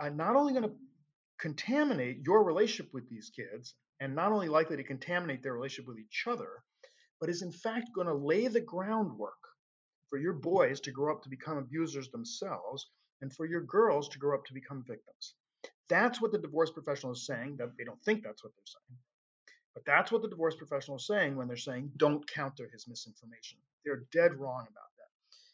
uh, 0.00 0.08
not 0.08 0.36
only 0.36 0.52
going 0.52 0.64
to 0.64 0.74
contaminate 1.38 2.20
your 2.24 2.44
relationship 2.44 2.92
with 2.92 3.08
these 3.08 3.30
kids 3.34 3.74
and 4.00 4.14
not 4.14 4.32
only 4.32 4.48
likely 4.48 4.76
to 4.76 4.84
contaminate 4.84 5.42
their 5.42 5.54
relationship 5.54 5.88
with 5.88 5.98
each 5.98 6.24
other, 6.26 6.48
but 7.20 7.30
is 7.30 7.42
in 7.42 7.52
fact 7.52 7.94
going 7.94 8.06
to 8.06 8.14
lay 8.14 8.48
the 8.48 8.60
groundwork 8.60 9.32
for 10.10 10.18
your 10.18 10.32
boys 10.32 10.80
to 10.80 10.92
grow 10.92 11.14
up 11.14 11.22
to 11.22 11.28
become 11.28 11.58
abusers 11.58 12.10
themselves 12.10 12.86
and 13.20 13.32
for 13.32 13.46
your 13.46 13.62
girls 13.62 14.08
to 14.08 14.18
grow 14.18 14.36
up 14.36 14.44
to 14.44 14.54
become 14.54 14.84
victims. 14.86 15.34
That's 15.88 16.20
what 16.20 16.32
the 16.32 16.38
divorce 16.38 16.70
professional 16.70 17.12
is 17.12 17.26
saying, 17.26 17.56
that 17.58 17.76
they 17.76 17.84
don't 17.84 18.02
think 18.04 18.22
that's 18.22 18.42
what 18.44 18.52
they're 18.54 18.64
saying. 18.66 18.98
But 19.74 19.84
that's 19.84 20.12
what 20.12 20.22
the 20.22 20.28
divorce 20.28 20.54
professional 20.54 20.98
is 20.98 21.06
saying 21.06 21.36
when 21.36 21.48
they're 21.48 21.56
saying 21.56 21.92
don't 21.96 22.26
counter 22.28 22.68
his 22.72 22.86
misinformation. 22.86 23.58
They're 23.84 24.04
dead 24.12 24.34
wrong 24.38 24.62
about 24.62 24.90
that. 24.98 25.08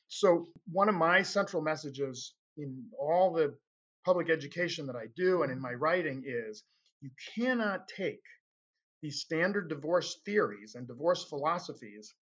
So, 0.09 0.49
one 0.71 0.89
of 0.89 0.95
my 0.95 1.23
central 1.23 1.63
messages 1.63 2.35
in 2.57 2.85
all 2.99 3.33
the 3.33 3.57
public 4.05 4.31
education 4.31 4.87
that 4.87 4.97
I 4.97 5.07
do 5.17 5.43
and 5.43 5.53
in 5.53 5.61
my 5.61 5.73
writing 5.73 6.25
is 6.27 6.63
you 7.01 7.11
cannot 7.35 7.89
take 7.89 8.23
these 9.03 9.21
standard 9.21 9.69
divorce 9.69 10.21
theories 10.25 10.75
and 10.75 10.87
divorce 10.87 11.25
philosophies 11.25 12.15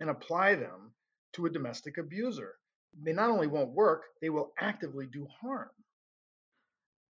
and 0.00 0.08
apply 0.08 0.54
them 0.54 0.94
to 1.34 1.46
a 1.46 1.50
domestic 1.50 1.98
abuser. 1.98 2.54
They 3.02 3.12
not 3.12 3.30
only 3.30 3.46
won't 3.46 3.74
work, 3.74 4.04
they 4.20 4.30
will 4.30 4.52
actively 4.58 5.06
do 5.06 5.26
harm. 5.40 5.70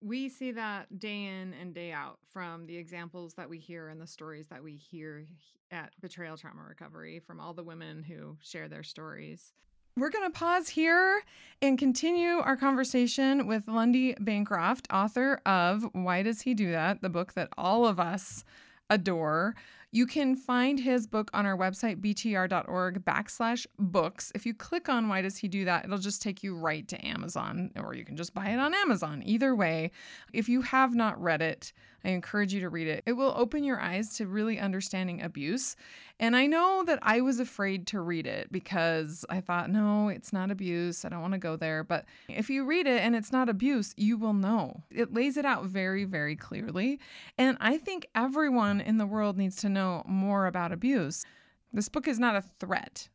We 0.01 0.29
see 0.29 0.53
that 0.53 0.99
day 0.99 1.25
in 1.27 1.55
and 1.61 1.75
day 1.75 1.93
out 1.93 2.19
from 2.31 2.67
the 2.67 2.77
examples 2.77 3.35
that 3.35 3.51
we 3.51 3.59
hear 3.59 3.89
and 3.89 4.01
the 4.01 4.07
stories 4.07 4.47
that 4.49 4.63
we 4.63 4.77
hear 4.77 5.25
at 5.73 5.93
Betrayal 6.01 6.37
Trauma 6.37 6.63
Recovery 6.69 7.19
from 7.19 7.41
all 7.41 7.53
the 7.53 7.65
women 7.65 8.05
who 8.05 8.37
share 8.41 8.69
their 8.69 8.85
stories. 8.85 9.53
We're 9.97 10.11
going 10.11 10.31
to 10.31 10.39
pause 10.39 10.69
here 10.69 11.23
and 11.61 11.77
continue 11.77 12.39
our 12.39 12.57
conversation 12.57 13.49
with 13.49 13.67
Lundy 13.67 14.15
Bancroft, 14.21 14.87
author 14.93 15.41
of 15.45 15.89
Why 15.93 16.23
Does 16.23 16.43
He 16.43 16.55
Do 16.55 16.71
That? 16.71 17.03
The 17.03 17.09
book 17.09 17.33
that 17.33 17.49
all 17.59 17.85
of 17.85 17.99
us 17.99 18.45
adore. 18.89 19.57
You 19.90 20.07
can 20.07 20.37
find 20.37 20.79
his 20.79 21.07
book 21.07 21.31
on 21.33 21.46
our 21.46 21.57
website, 21.57 22.03
btr.org 22.03 23.05
backslash 23.07 23.66
books. 23.79 24.31
If 24.35 24.44
you 24.44 24.53
click 24.53 24.88
on 24.90 25.09
why 25.09 25.22
does 25.22 25.38
he 25.38 25.48
do 25.48 25.64
that, 25.64 25.87
it'll 25.87 25.96
just 25.96 26.20
take 26.20 26.42
you 26.42 26.55
right 26.55 26.87
to 26.88 27.07
Amazon, 27.07 27.70
or 27.74 27.94
you 27.94 28.05
can 28.05 28.16
just 28.16 28.35
buy 28.35 28.51
it 28.51 28.59
on 28.59 28.74
Amazon. 28.74 29.22
Either 29.24 29.55
way, 29.55 29.90
if 30.35 30.46
you 30.46 30.61
have 30.61 30.94
not 30.94 31.18
read 31.20 31.40
it, 31.40 31.72
I 32.05 32.11
encourage 32.11 32.55
you 32.55 32.61
to 32.61 32.69
read 32.69 32.87
it. 32.87 33.03
It 33.07 33.15
will 33.15 33.33
open 33.37 33.65
your 33.65 33.81
eyes 33.81 34.17
to 34.17 34.27
really 34.27 34.59
understanding 34.59 35.21
abuse. 35.21 35.75
And 36.21 36.37
I 36.37 36.47
know 36.47 36.85
that 36.87 36.99
I 37.03 37.21
was 37.21 37.41
afraid 37.41 37.87
to 37.89 38.01
read 38.01 38.27
it 38.27 38.53
because 38.53 39.25
I 39.29 39.41
thought, 39.41 39.71
no, 39.71 40.09
it's 40.09 40.33
not 40.33 40.51
abuse. 40.51 41.05
I 41.05 41.09
don't 41.09 41.21
want 41.23 41.35
to 41.35 41.39
go 41.39 41.57
there. 41.57 41.83
But 41.83 42.05
if 42.29 42.51
you 42.51 42.65
read 42.65 42.87
it 42.87 43.03
and 43.03 43.17
it's 43.17 43.33
not 43.33 43.49
abuse, 43.49 43.95
you 43.97 44.17
will 44.17 44.33
know. 44.33 44.83
It 44.91 45.13
lays 45.13 45.37
it 45.37 45.45
out 45.45 45.65
very, 45.65 46.05
very 46.05 46.37
clearly. 46.37 47.01
And 47.37 47.57
I 47.61 47.79
think 47.79 48.07
everyone 48.15 48.81
in 48.81 48.99
the 48.99 49.07
world 49.07 49.37
needs 49.37 49.57
to 49.57 49.69
know 49.69 50.03
more 50.07 50.47
about 50.47 50.73
abuse. 50.73 51.25
This 51.73 51.89
book 51.89 52.07
is 52.07 52.19
not 52.19 52.37
a 52.37 52.45
threat. 52.61 53.09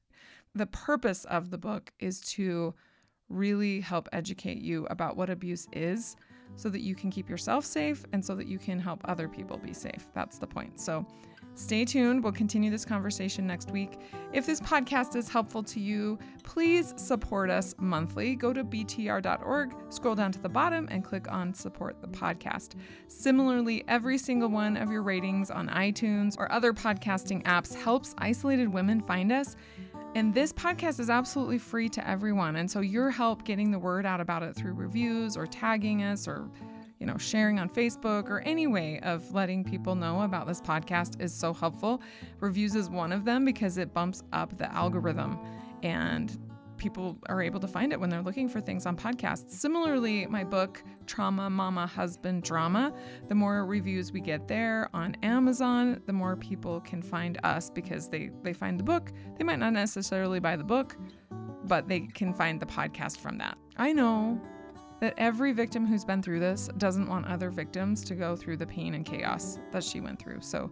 The 0.54 0.68
purpose 0.68 1.26
of 1.26 1.50
the 1.50 1.58
book 1.58 1.92
is 2.00 2.20
to 2.22 2.76
really 3.30 3.80
help 3.80 4.08
educate 4.12 4.60
you 4.60 4.86
about 4.90 5.18
what 5.18 5.30
abuse 5.30 5.68
is 5.72 6.16
so 6.56 6.70
that 6.70 6.82
you 6.82 6.96
can 6.96 7.10
keep 7.10 7.30
yourself 7.30 7.66
safe 7.66 8.06
and 8.14 8.24
so 8.24 8.36
that 8.36 8.48
you 8.48 8.58
can 8.60 8.80
help 8.80 9.02
other 9.06 9.28
people 9.28 9.58
be 9.58 9.74
safe. 9.74 10.08
That's 10.14 10.38
the 10.38 10.48
point. 10.48 10.80
So 10.80 11.06
stay 11.56 11.86
tuned. 11.86 12.24
We'll 12.24 12.34
continue 12.34 12.70
this 12.72 12.86
conversation 12.86 13.46
next 13.46 13.72
week. 13.72 14.00
If 14.32 14.46
this 14.46 14.60
podcast 14.60 15.16
is 15.16 15.30
helpful 15.30 15.64
to 15.64 15.80
you, 15.80 16.18
please 16.44 16.94
support 16.98 17.50
us 17.50 17.76
monthly. 17.78 18.36
Go 18.36 18.54
to 18.54 18.64
btr.org, 18.64 19.76
scroll 19.90 20.16
down 20.16 20.32
to 20.32 20.40
the 20.40 20.50
bottom, 20.50 20.88
and 20.92 21.04
click 21.04 21.32
on 21.32 21.54
support 21.54 22.02
the 22.02 22.08
podcast. 22.08 22.76
Similarly, 23.08 23.84
every 23.88 24.18
single 24.18 24.50
one 24.50 24.78
of 24.78 24.92
your 24.92 25.04
ratings 25.04 25.52
on 25.52 25.70
iTunes 25.70 26.38
or 26.38 26.52
other 26.52 26.74
podcasting 26.74 27.44
apps 27.44 27.76
helps 27.76 28.16
isolated 28.18 28.68
women 28.68 29.02
find 29.02 29.32
us 29.32 29.56
and 30.16 30.34
this 30.34 30.54
podcast 30.54 31.00
is 31.00 31.10
absolutely 31.10 31.58
free 31.58 31.90
to 31.90 32.08
everyone. 32.08 32.56
And 32.56 32.70
so 32.70 32.82
your 32.82 33.10
help 33.10 33.44
getting 33.44 33.72
the 33.72 33.80
word 33.80 34.06
out 34.06 34.22
about 34.22 34.44
it 34.44 34.56
through 34.56 34.74
reviews 34.74 35.36
or 35.36 35.48
tagging 35.48 36.04
us 36.04 36.28
or 36.28 36.50
you 37.00 37.08
know, 37.08 37.18
sharing 37.18 37.60
on 37.60 37.68
Facebook 37.68 38.30
or 38.30 38.40
any 38.42 38.66
way 38.66 38.98
of 39.02 39.34
letting 39.34 39.62
people 39.66 39.94
know 39.94 40.22
about 40.22 40.48
this 40.48 40.62
podcast 40.62 41.20
is 41.20 41.34
so 41.34 41.54
helpful. 41.54 42.02
Reviews 42.40 42.76
is 42.76 42.90
one 42.90 43.12
of 43.12 43.26
them 43.26 43.44
because 43.44 43.78
it 43.78 43.94
bumps 43.94 44.24
up 44.32 44.58
the 44.58 44.72
algorithm 44.74 45.38
and 45.82 46.38
people 46.78 47.18
are 47.28 47.42
able 47.42 47.60
to 47.60 47.68
find 47.68 47.92
it 47.94 48.00
when 48.00 48.10
they're 48.10 48.22
looking 48.22 48.50
for 48.50 48.60
things 48.60 48.86
on 48.86 48.96
podcasts. 48.96 49.52
Similarly, 49.52 50.26
my 50.28 50.44
book, 50.44 50.84
Trauma 51.06 51.50
Mama 51.50 51.88
Husband 51.88 52.44
Drama, 52.44 52.94
the 53.28 53.36
more 53.36 53.66
reviews 53.66 54.12
we 54.12 54.22
get 54.22 54.48
there 54.48 54.90
on 54.94 55.16
Amazon, 55.24 56.02
the 56.06 56.14
more 56.14 56.36
people 56.36 56.82
can 56.82 57.02
find 57.02 57.40
us 57.44 57.70
because 57.70 58.10
they, 58.10 58.32
they 58.44 58.54
find 58.54 58.80
the 58.80 58.84
book. 58.84 59.12
They 59.38 59.44
might 59.44 59.60
not 59.60 59.74
necessarily 59.74 60.40
buy 60.40 60.56
the 60.56 60.64
book, 60.64 60.98
but 61.66 61.88
they 61.88 62.02
can 62.02 62.34
find 62.34 62.60
the 62.60 62.66
podcast 62.66 63.20
from 63.20 63.38
that. 63.38 63.58
I 63.78 63.94
know 63.94 64.42
that 65.00 65.14
every 65.18 65.52
victim 65.52 65.86
who's 65.86 66.06
been 66.06 66.22
through 66.22 66.40
this 66.40 66.70
doesn't 66.78 67.08
want 67.08 67.28
other 67.28 67.50
victims 67.50 68.04
to 68.06 68.16
go 68.16 68.36
through 68.36 68.58
the 68.58 68.66
pain 68.66 68.94
and 68.94 69.06
chaos 69.06 69.60
that 69.72 69.84
she 69.84 70.00
went 70.00 70.20
through. 70.20 70.40
So 70.42 70.72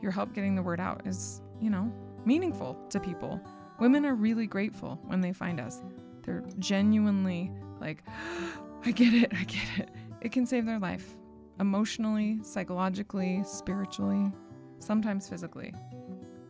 your 0.00 0.12
help 0.12 0.32
getting 0.34 0.54
the 0.54 0.62
word 0.62 0.80
out 0.80 1.06
is, 1.06 1.42
you 1.60 1.70
know, 1.70 1.92
meaningful 2.24 2.76
to 2.90 3.00
people. 3.00 3.40
Women 3.82 4.06
are 4.06 4.14
really 4.14 4.46
grateful 4.46 5.00
when 5.06 5.22
they 5.22 5.32
find 5.32 5.58
us. 5.58 5.82
They're 6.22 6.44
genuinely 6.60 7.50
like, 7.80 8.04
I 8.86 8.92
get 8.92 9.12
it, 9.12 9.32
I 9.34 9.42
get 9.42 9.64
it. 9.76 9.88
It 10.20 10.30
can 10.30 10.46
save 10.46 10.66
their 10.66 10.78
life 10.78 11.16
emotionally, 11.58 12.38
psychologically, 12.44 13.42
spiritually, 13.44 14.30
sometimes 14.78 15.28
physically. 15.28 15.74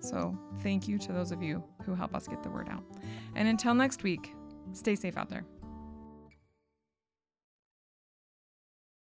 So, 0.00 0.38
thank 0.60 0.86
you 0.86 0.98
to 0.98 1.12
those 1.14 1.32
of 1.32 1.42
you 1.42 1.64
who 1.86 1.94
help 1.94 2.14
us 2.14 2.28
get 2.28 2.42
the 2.42 2.50
word 2.50 2.68
out. 2.68 2.84
And 3.34 3.48
until 3.48 3.72
next 3.72 4.02
week, 4.02 4.34
stay 4.74 4.94
safe 4.94 5.16
out 5.16 5.30
there. 5.30 5.46